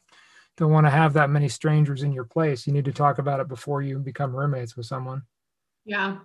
don't 0.56 0.72
want 0.72 0.86
to 0.86 0.90
have 0.90 1.12
that 1.12 1.30
many 1.30 1.48
strangers 1.48 2.02
in 2.02 2.12
your 2.12 2.24
place, 2.24 2.66
you 2.66 2.72
need 2.72 2.84
to 2.84 2.92
talk 2.92 3.18
about 3.18 3.40
it 3.40 3.48
before 3.48 3.80
you 3.80 3.98
become 4.00 4.34
roommates 4.34 4.76
with 4.76 4.86
someone. 4.86 5.22
Yeah. 5.84 6.18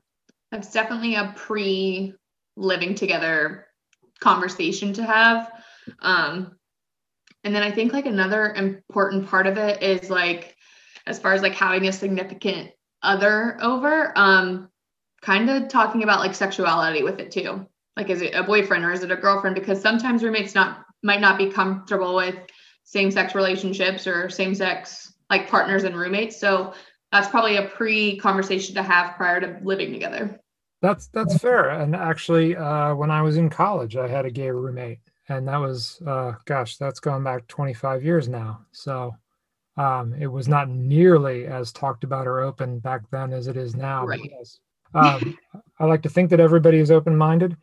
That's 0.52 0.72
definitely 0.72 1.16
a 1.16 1.34
pre 1.36 2.14
living 2.58 2.96
together 2.96 3.68
conversation 4.20 4.92
to 4.94 5.04
have 5.04 5.52
um, 6.00 6.58
and 7.44 7.54
then 7.54 7.64
I 7.64 7.72
think 7.72 7.94
like 7.94 8.06
another 8.06 8.54
important 8.54 9.28
part 9.28 9.48
of 9.48 9.58
it 9.58 9.84
is 9.84 10.10
like, 10.10 10.56
as 11.08 11.20
far 11.20 11.34
as 11.34 11.42
like 11.42 11.54
having 11.54 11.88
a 11.88 11.92
significant 11.92 12.72
other 13.04 13.58
over, 13.62 14.12
um, 14.18 14.70
kind 15.22 15.50
of 15.50 15.68
talking 15.68 16.04
about 16.04 16.20
like 16.20 16.34
sexuality 16.34 17.04
with 17.04 17.20
it 17.20 17.32
too. 17.32 17.68
Like, 17.96 18.10
is 18.10 18.22
it 18.22 18.34
a 18.34 18.44
boyfriend 18.44 18.84
or 18.84 18.92
is 18.92 19.04
it 19.04 19.12
a 19.12 19.16
girlfriend? 19.16 19.56
Because 19.56 19.82
sometimes 19.82 20.24
roommates 20.24 20.56
not 20.56 20.86
might 21.04 21.22
not 21.22 21.38
be 21.38 21.52
comfortable 21.52 22.16
with 22.16 22.36
same 22.84 23.12
sex 23.12 23.36
relationships 23.36 24.08
or 24.08 24.30
same 24.30 24.56
sex 24.56 25.14
like 25.30 25.50
partners 25.50 25.84
and 25.84 25.96
roommates. 25.96 26.40
So 26.40 26.74
that's 27.12 27.30
probably 27.30 27.58
a 27.58 27.68
pre 27.68 28.18
conversation 28.18 28.76
to 28.76 28.84
have 28.84 29.16
prior 29.16 29.40
to 29.40 29.60
living 29.64 29.94
together. 29.94 30.40
That's 30.82 31.08
that's 31.08 31.38
fair. 31.38 31.70
And 31.70 31.96
actually, 31.96 32.56
uh, 32.56 32.94
when 32.96 33.12
I 33.12 33.22
was 33.22 33.38
in 33.38 33.50
college, 33.50 33.96
I 33.96 34.08
had 34.08 34.26
a 34.26 34.32
gay 34.32 34.52
roommate, 34.52 35.00
and 35.30 35.48
that 35.48 35.58
was, 35.58 36.02
uh, 36.06 36.34
gosh, 36.46 36.78
that's 36.78 37.00
going 37.00 37.24
back 37.24 37.48
25 37.48 38.04
years 38.04 38.28
now. 38.28 38.62
So 38.72 39.16
um, 39.78 40.14
it 40.14 40.28
was 40.28 40.48
not 40.48 40.70
nearly 40.70 41.46
as 41.46 41.72
talked 41.72 42.04
about 42.04 42.28
or 42.28 42.42
open 42.42 42.80
back 42.80 43.02
then 43.12 43.34
as 43.34 43.48
it 43.48 43.58
is 43.58 43.76
now. 43.76 44.06
Right. 44.06 44.22
Because, 44.22 44.60
um, 44.94 45.38
I 45.80 45.86
like 45.86 46.04
to 46.04 46.10
think 46.10 46.30
that 46.30 46.40
everybody 46.40 46.78
is 46.78 46.92
open 46.92 47.18
minded, 47.18 47.58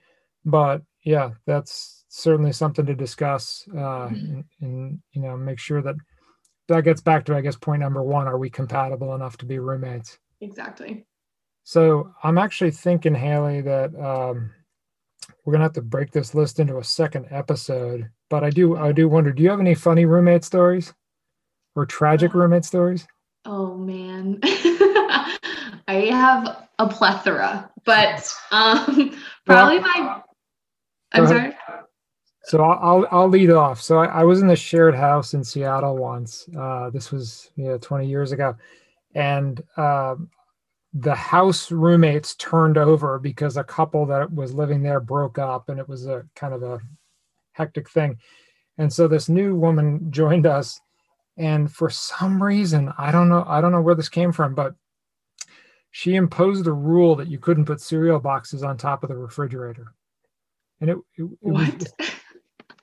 but 0.44 0.82
yeah, 1.04 1.30
that's 1.46 2.04
certainly 2.08 2.52
something 2.52 2.84
to 2.84 2.94
discuss 2.94 3.66
uh, 3.76 4.06
and, 4.06 4.44
and, 4.60 5.00
you 5.12 5.22
know, 5.22 5.36
make 5.36 5.58
sure 5.58 5.80
that 5.82 5.96
that 6.68 6.84
gets 6.84 7.00
back 7.00 7.24
to, 7.26 7.34
I 7.34 7.40
guess, 7.40 7.56
point 7.56 7.80
number 7.80 8.02
one 8.02 8.26
are 8.26 8.38
we 8.38 8.50
compatible 8.50 9.14
enough 9.14 9.36
to 9.38 9.46
be 9.46 9.58
roommates? 9.58 10.18
Exactly. 10.40 11.06
So 11.64 12.12
I'm 12.22 12.38
actually 12.38 12.72
thinking, 12.72 13.14
Haley, 13.14 13.60
that 13.62 13.94
um, 13.94 14.50
we're 15.44 15.52
gonna 15.52 15.64
have 15.64 15.72
to 15.74 15.82
break 15.82 16.10
this 16.12 16.34
list 16.34 16.60
into 16.60 16.78
a 16.78 16.84
second 16.84 17.26
episode. 17.30 18.08
But 18.30 18.44
I 18.44 18.50
do, 18.50 18.76
I 18.76 18.92
do 18.92 19.08
wonder, 19.08 19.32
do 19.32 19.42
you 19.42 19.50
have 19.50 19.60
any 19.60 19.74
funny 19.74 20.04
roommate 20.04 20.44
stories 20.44 20.92
or 21.74 21.86
tragic 21.86 22.34
roommate 22.34 22.64
stories? 22.64 23.06
Oh 23.44 23.74
man, 23.76 24.38
I 24.44 26.06
have 26.10 26.68
a 26.78 26.88
plethora, 26.88 27.70
but 27.84 28.32
um, 28.52 29.18
probably 29.46 29.78
Well, 29.78 29.94
my. 29.96 30.22
I'm 31.12 31.26
sorry. 31.26 31.54
So 32.44 32.62
I'll 32.62 32.78
I'll, 32.80 33.08
I'll 33.10 33.28
lead 33.28 33.50
off. 33.50 33.80
So 33.80 33.98
I, 33.98 34.06
I 34.06 34.24
was 34.24 34.40
in 34.40 34.46
the 34.46 34.56
shared 34.56 34.94
house 34.94 35.34
in 35.34 35.44
Seattle 35.44 35.96
once. 35.96 36.48
Uh, 36.56 36.90
this 36.90 37.10
was 37.10 37.50
you 37.56 37.64
know 37.64 37.78
20 37.78 38.06
years 38.06 38.32
ago, 38.32 38.56
and 39.14 39.60
um, 39.76 40.30
the 40.94 41.14
house 41.14 41.70
roommates 41.70 42.34
turned 42.36 42.76
over 42.76 43.18
because 43.18 43.56
a 43.56 43.64
couple 43.64 44.04
that 44.06 44.32
was 44.32 44.52
living 44.54 44.82
there 44.82 45.00
broke 45.00 45.38
up, 45.38 45.68
and 45.68 45.80
it 45.80 45.88
was 45.88 46.06
a 46.06 46.24
kind 46.36 46.52
of 46.52 46.62
a 46.62 46.80
hectic 47.52 47.88
thing. 47.88 48.18
And 48.78 48.92
so 48.92 49.08
this 49.08 49.28
new 49.28 49.54
woman 49.54 50.10
joined 50.10 50.46
us, 50.46 50.80
and 51.36 51.70
for 51.72 51.88
some 51.90 52.42
reason 52.42 52.92
I 52.98 53.10
don't 53.12 53.28
know 53.28 53.44
I 53.46 53.60
don't 53.60 53.72
know 53.72 53.80
where 53.80 53.94
this 53.94 54.08
came 54.10 54.32
from, 54.32 54.54
but 54.54 54.74
she 55.90 56.14
imposed 56.14 56.66
a 56.66 56.72
rule 56.72 57.16
that 57.16 57.28
you 57.28 57.38
couldn't 57.38 57.66
put 57.66 57.80
cereal 57.80 58.18
boxes 58.18 58.62
on 58.62 58.76
top 58.76 59.02
of 59.02 59.08
the 59.08 59.16
refrigerator, 59.16 59.94
and 60.80 60.90
it 60.90 60.96
it, 61.16 61.22
it 61.24 61.28
was 61.42 61.68
What? 61.68 61.78
just- 61.78 61.94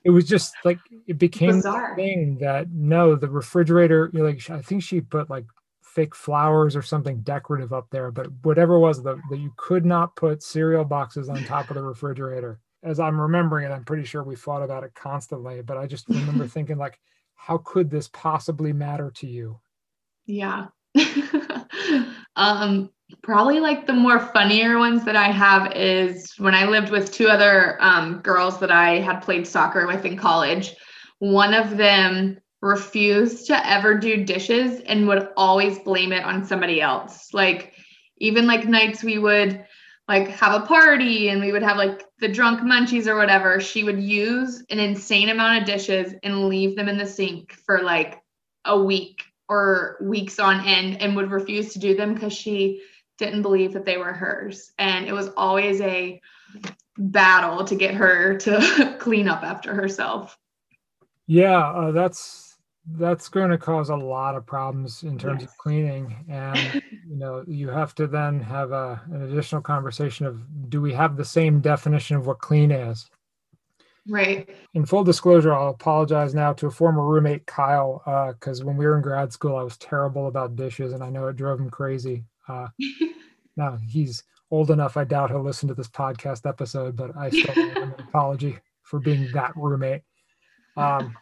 it 0.06 0.12
was 0.12 0.26
just 0.26 0.56
like 0.64 0.80
it 1.08 1.18
became 1.18 1.58
Bizarre. 1.58 1.94
thing 1.96 2.38
that 2.40 2.72
no 2.72 3.16
the 3.16 3.28
refrigerator 3.30 4.10
you 4.14 4.20
know, 4.20 4.26
like 4.26 4.50
i 4.50 4.62
think 4.62 4.82
she 4.82 5.02
put 5.02 5.30
like 5.30 5.44
fake 5.90 6.16
flowers 6.16 6.76
or 6.76 6.82
something 6.82 7.20
decorative 7.22 7.74
up 7.74 7.88
there 7.90 8.12
but 8.12 8.28
whatever 8.44 8.76
it 8.76 8.80
was 8.80 9.02
the, 9.02 9.20
that 9.30 9.40
you 9.40 9.52
could 9.58 9.86
not 9.86 10.16
put 10.16 10.44
cereal 10.44 10.86
boxes 10.86 11.30
on 11.30 11.44
top 11.44 11.70
of 11.70 11.76
the 11.76 11.82
refrigerator 11.82 12.60
as 12.84 13.00
i'm 13.00 13.20
remembering 13.20 13.66
it 13.66 13.74
i'm 13.74 13.84
pretty 13.84 14.04
sure 14.04 14.24
we 14.24 14.36
fought 14.36 14.62
about 14.62 14.84
it 14.84 14.94
constantly 14.94 15.62
but 15.62 15.78
i 15.78 15.88
just 15.88 16.08
remember 16.08 16.48
thinking 16.48 16.78
like 16.78 17.00
how 17.36 17.58
could 17.60 17.90
this 17.90 18.10
possibly 18.10 18.74
matter 18.74 19.10
to 19.10 19.26
you 19.26 19.60
Yeah. 20.26 20.68
um, 22.36 22.92
probably 23.24 23.60
like 23.60 23.88
the 23.88 23.94
more 23.94 24.20
funnier 24.20 24.78
ones 24.78 25.04
that 25.06 25.16
I 25.16 25.32
have 25.32 25.74
is 25.76 26.34
when 26.38 26.54
I 26.54 26.66
lived 26.66 26.92
with 26.92 27.12
two 27.12 27.28
other 27.28 27.78
um, 27.82 28.20
girls 28.20 28.60
that 28.60 28.72
I 28.72 29.00
had 29.00 29.22
played 29.22 29.48
soccer 29.48 29.88
with 29.88 30.06
in 30.06 30.18
college. 30.18 30.76
One 31.18 31.54
of 31.54 31.78
them 31.78 32.40
refused 32.62 33.48
to 33.48 33.68
ever 33.68 33.98
do 33.98 34.24
dishes 34.24 34.82
and 34.82 35.08
would 35.08 35.30
always 35.38 35.80
blame 35.80 36.12
it 36.12 36.24
on 36.24 36.46
somebody 36.46 36.82
else. 36.82 37.34
Like, 37.34 37.74
even 38.18 38.48
like 38.48 38.68
nights 38.68 39.04
we 39.04 39.18
would 39.18 39.66
like 40.10 40.28
have 40.30 40.62
a 40.62 40.66
party 40.66 41.30
and 41.30 41.40
we 41.40 41.52
would 41.52 41.64
have 41.64 41.78
like 41.78 42.04
the 42.20 42.28
drunk 42.28 42.62
munchies 42.62 43.08
or 43.08 43.16
whatever, 43.16 43.60
she 43.60 43.84
would 43.84 44.02
use 44.02 44.64
an 44.70 44.80
insane 44.80 45.30
amount 45.30 45.62
of 45.62 45.68
dishes 45.68 46.14
and 46.24 46.50
leave 46.50 46.76
them 46.76 46.90
in 46.90 46.98
the 46.98 47.06
sink 47.06 47.54
for 47.54 47.82
like 47.84 48.22
a 48.66 48.82
week 48.82 49.24
or 49.48 49.98
weeks 50.02 50.40
on 50.40 50.66
end 50.66 51.02
and 51.02 51.16
would 51.16 51.32
refuse 51.32 51.74
to 51.74 51.80
do 51.80 51.96
them 51.96 52.14
because 52.14 52.34
she 52.34 52.82
didn't 53.18 53.42
believe 53.42 53.74
that 53.74 53.86
they 53.86 53.98
were 53.98 54.14
hers. 54.14 54.72
And 54.80 55.06
it 55.06 55.14
was 55.14 55.30
always 55.38 55.80
a 55.82 56.20
battle 56.98 57.64
to 57.66 57.76
get 57.76 57.94
her 57.94 58.38
to 58.40 58.96
clean 59.00 59.28
up 59.28 59.44
after 59.44 59.74
herself. 59.74 60.38
yeah 61.28 61.70
uh, 61.70 61.92
that's 61.92 62.49
that's 62.94 63.30
going 63.30 63.50
to 63.50 63.58
cause 63.58 63.90
a 63.90 63.96
lot 63.96 64.36
of 64.36 64.46
problems 64.46 65.04
in 65.04 65.18
terms 65.18 65.44
of 65.44 65.58
cleaning 65.58 66.16
and 66.30 66.82
you 67.08 67.16
know 67.16 67.44
you 67.48 67.70
have 67.70 67.94
to 67.96 68.08
then 68.08 68.40
have 68.40 68.72
a, 68.72 69.02
an 69.12 69.24
additional 69.24 69.62
conversation 69.62 70.26
of 70.26 70.42
do 70.70 70.82
we 70.82 70.94
have 70.94 71.16
the 71.16 71.26
same 71.26 71.60
definition 71.60 72.16
of 72.16 72.28
what 72.28 72.40
clean 72.40 72.72
is? 72.72 73.10
Right. 74.08 74.50
in 74.74 74.86
full 74.86 75.04
disclosure 75.04 75.54
i'll 75.54 75.70
apologize 75.70 76.34
now 76.34 76.52
to 76.54 76.66
a 76.66 76.72
former 76.72 77.06
roommate 77.06 77.46
kyle 77.46 78.02
because 78.34 78.64
when 78.64 78.76
we 78.76 78.86
were 78.86 78.96
in 78.96 79.04
grad 79.04 79.32
school 79.32 79.56
i 79.56 79.62
was 79.62 79.78
terrible 79.78 80.28
about 80.28 80.56
dishes 80.56 80.94
and 80.94 81.04
i 81.04 81.10
know 81.10 81.28
it 81.28 81.36
drove 81.36 81.60
him 81.60 81.70
crazy 81.70 82.24
uh, 82.48 82.70
now 83.58 83.78
he's 83.88 84.24
old 84.50 84.72
enough 84.72 84.98
i 84.98 85.04
doubt 85.04 85.30
he'll 85.30 85.44
listen 85.44 85.68
to 85.68 85.76
this 85.76 85.90
podcast 85.90 86.50
episode 86.50 86.96
but 86.96 87.16
i 87.18 87.30
still 87.30 87.54
an 87.56 87.94
apology 88.00 88.58
for 88.90 89.00
being 89.00 89.30
that 89.34 89.56
roommate. 89.56 90.02
Um, 90.76 91.16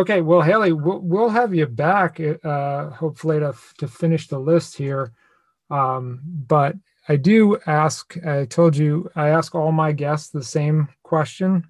okay 0.00 0.20
well 0.20 0.40
haley 0.40 0.72
we'll, 0.72 1.00
we'll 1.00 1.28
have 1.28 1.54
you 1.54 1.66
back 1.66 2.20
uh, 2.44 2.90
hopefully 2.90 3.38
to, 3.38 3.54
to 3.78 3.88
finish 3.88 4.28
the 4.28 4.38
list 4.38 4.76
here. 4.76 5.12
Um, 5.70 6.20
but 6.24 6.74
i 7.08 7.16
do 7.16 7.58
ask 7.66 8.16
i 8.26 8.44
told 8.44 8.76
you 8.76 9.10
i 9.14 9.28
ask 9.28 9.54
all 9.54 9.72
my 9.72 9.92
guests 9.92 10.30
the 10.30 10.42
same 10.42 10.88
question. 11.02 11.66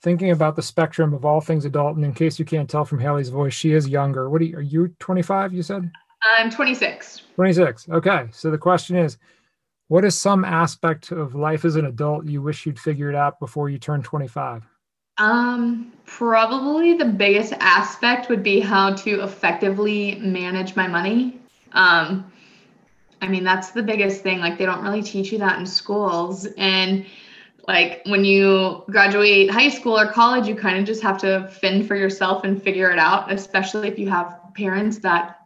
Thinking 0.00 0.30
about 0.30 0.54
the 0.54 0.62
spectrum 0.62 1.12
of 1.12 1.24
all 1.24 1.40
things 1.40 1.64
adult 1.64 1.96
and 1.96 2.04
in 2.04 2.14
case 2.14 2.38
you 2.38 2.44
can't 2.44 2.70
tell 2.70 2.84
from 2.84 3.00
haley's 3.00 3.30
voice 3.30 3.54
she 3.54 3.72
is 3.72 3.88
younger. 3.88 4.30
What 4.30 4.40
are 4.40 4.44
you 4.44 4.56
are 4.56 4.62
you 4.62 4.94
25 5.00 5.52
you 5.52 5.62
said? 5.62 5.90
I'm 6.38 6.50
26. 6.50 7.22
26 7.34 7.88
okay. 7.90 8.28
So 8.30 8.50
the 8.50 8.58
question 8.58 8.96
is 8.96 9.18
what 9.88 10.04
is 10.04 10.18
some 10.18 10.44
aspect 10.44 11.10
of 11.10 11.34
life 11.34 11.64
as 11.64 11.76
an 11.76 11.86
adult 11.86 12.26
you 12.26 12.42
wish 12.42 12.64
you'd 12.64 12.78
figured 12.78 13.14
out 13.14 13.40
before 13.40 13.70
you 13.70 13.78
turned 13.78 14.04
25 14.04 14.62
Um, 15.18 15.92
probably 16.04 16.94
the 16.94 17.04
biggest 17.04 17.52
aspect 17.54 18.28
would 18.28 18.42
be 18.42 18.60
how 18.60 18.94
to 18.94 19.22
effectively 19.22 20.16
manage 20.16 20.76
my 20.76 20.86
money. 20.86 21.40
Um, 21.72 22.32
I 23.20 23.28
mean, 23.28 23.42
that's 23.42 23.70
the 23.70 23.82
biggest 23.82 24.22
thing. 24.22 24.38
Like, 24.38 24.58
they 24.58 24.64
don't 24.64 24.82
really 24.82 25.02
teach 25.02 25.32
you 25.32 25.38
that 25.38 25.58
in 25.58 25.66
schools. 25.66 26.46
And 26.56 27.04
like 27.66 28.00
when 28.06 28.24
you 28.24 28.84
graduate 28.90 29.50
high 29.50 29.68
school 29.68 29.98
or 29.98 30.10
college, 30.10 30.46
you 30.46 30.54
kind 30.54 30.78
of 30.78 30.86
just 30.86 31.02
have 31.02 31.18
to 31.18 31.48
fend 31.60 31.86
for 31.86 31.96
yourself 31.96 32.44
and 32.44 32.62
figure 32.62 32.90
it 32.90 32.98
out, 32.98 33.30
especially 33.30 33.88
if 33.88 33.98
you 33.98 34.08
have 34.08 34.40
parents 34.54 34.98
that 35.00 35.40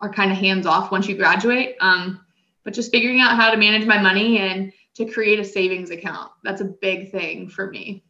are 0.00 0.12
kind 0.12 0.32
of 0.32 0.38
hands 0.38 0.64
off 0.64 0.90
once 0.90 1.06
you 1.06 1.16
graduate. 1.16 1.76
Um, 1.80 2.24
but 2.64 2.72
just 2.72 2.90
figuring 2.90 3.20
out 3.20 3.36
how 3.36 3.50
to 3.50 3.56
manage 3.56 3.86
my 3.86 4.00
money 4.00 4.38
and 4.38 4.72
to 4.94 5.04
create 5.04 5.38
a 5.38 5.44
savings 5.44 5.90
account. 5.90 6.32
That's 6.42 6.62
a 6.62 6.64
big 6.64 7.10
thing 7.10 7.48
for 7.48 7.68
me. 7.68 8.05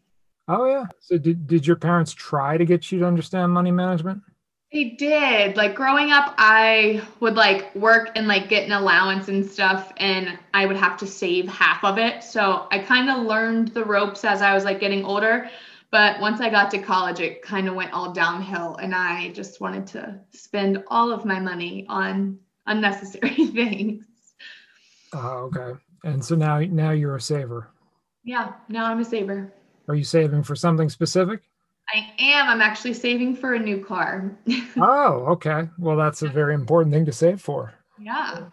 Oh 0.48 0.66
yeah. 0.66 0.86
So 1.00 1.18
did, 1.18 1.46
did 1.46 1.66
your 1.66 1.76
parents 1.76 2.12
try 2.12 2.56
to 2.56 2.64
get 2.64 2.92
you 2.92 3.00
to 3.00 3.06
understand 3.06 3.52
money 3.52 3.70
management? 3.72 4.22
They 4.72 4.90
did. 4.90 5.56
Like 5.56 5.74
growing 5.74 6.10
up, 6.12 6.34
I 6.38 7.02
would 7.20 7.34
like 7.34 7.74
work 7.74 8.10
and 8.16 8.26
like 8.26 8.48
get 8.48 8.64
an 8.64 8.72
allowance 8.72 9.28
and 9.28 9.44
stuff, 9.44 9.92
and 9.96 10.38
I 10.54 10.66
would 10.66 10.76
have 10.76 10.96
to 10.98 11.06
save 11.06 11.48
half 11.48 11.84
of 11.84 11.98
it. 11.98 12.22
So 12.22 12.66
I 12.70 12.80
kind 12.80 13.08
of 13.08 13.24
learned 13.24 13.68
the 13.68 13.84
ropes 13.84 14.24
as 14.24 14.42
I 14.42 14.54
was 14.54 14.64
like 14.64 14.80
getting 14.80 15.04
older. 15.04 15.48
But 15.90 16.20
once 16.20 16.40
I 16.40 16.50
got 16.50 16.70
to 16.72 16.78
college, 16.78 17.20
it 17.20 17.42
kind 17.42 17.68
of 17.68 17.74
went 17.74 17.92
all 17.92 18.12
downhill, 18.12 18.76
and 18.76 18.94
I 18.94 19.30
just 19.30 19.60
wanted 19.60 19.86
to 19.88 20.20
spend 20.32 20.82
all 20.88 21.12
of 21.12 21.24
my 21.24 21.38
money 21.38 21.86
on 21.88 22.38
unnecessary 22.66 23.46
things. 23.46 24.04
Oh, 25.12 25.50
okay. 25.54 25.78
And 26.04 26.24
so 26.24 26.34
now 26.34 26.58
now 26.60 26.90
you're 26.90 27.16
a 27.16 27.20
saver. 27.20 27.70
Yeah, 28.24 28.54
now 28.68 28.86
I'm 28.86 29.00
a 29.00 29.04
saver. 29.04 29.52
Are 29.88 29.94
you 29.94 30.04
saving 30.04 30.42
for 30.42 30.56
something 30.56 30.88
specific? 30.88 31.42
I 31.94 32.10
am. 32.18 32.48
I'm 32.48 32.60
actually 32.60 32.94
saving 32.94 33.36
for 33.36 33.54
a 33.54 33.58
new 33.58 33.84
car. 33.84 34.36
Oh, 34.78 35.24
okay. 35.32 35.68
Well, 35.78 35.96
that's 35.96 36.20
a 36.22 36.28
very 36.28 36.52
important 36.54 36.92
thing 36.94 37.06
to 37.06 37.12
save 37.12 37.40
for. 37.40 37.72
yeah. 37.98 38.46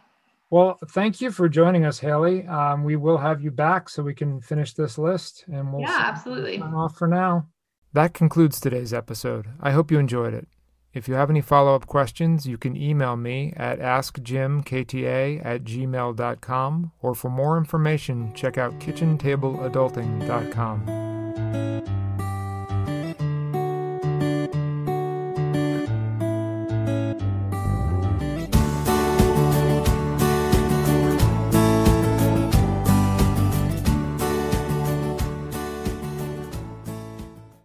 Well, 0.49 0.77
thank 0.89 1.19
you 1.19 1.31
for 1.31 1.49
joining 1.49 1.83
us, 1.83 1.97
Haley. 1.99 2.45
Um, 2.45 2.83
we 2.83 2.95
will 2.95 3.17
have 3.17 3.41
you 3.41 3.49
back 3.49 3.89
so 3.89 4.03
we 4.03 4.13
can 4.13 4.39
finish 4.39 4.73
this 4.75 4.99
list, 4.99 5.45
and 5.51 5.73
we'll 5.73 5.81
Yeah, 5.81 5.97
absolutely. 5.99 6.59
sign 6.59 6.75
off 6.75 6.95
for 6.95 7.07
now. 7.07 7.47
That 7.93 8.13
concludes 8.13 8.59
today's 8.59 8.93
episode. 8.93 9.47
I 9.59 9.71
hope 9.71 9.89
you 9.89 9.97
enjoyed 9.97 10.35
it. 10.35 10.47
If 10.93 11.07
you 11.07 11.15
have 11.15 11.31
any 11.31 11.41
follow 11.41 11.73
up 11.73 11.87
questions, 11.87 12.45
you 12.45 12.59
can 12.59 12.77
email 12.77 13.15
me 13.17 13.51
at 13.57 13.79
askjimkta 13.79 15.43
at 15.43 15.63
gmail.com, 15.63 16.91
or 17.01 17.15
for 17.15 17.29
more 17.31 17.57
information, 17.57 18.31
check 18.35 18.59
out 18.59 18.79
kitchentableadulting.com 18.79 21.12
you 21.53 22.02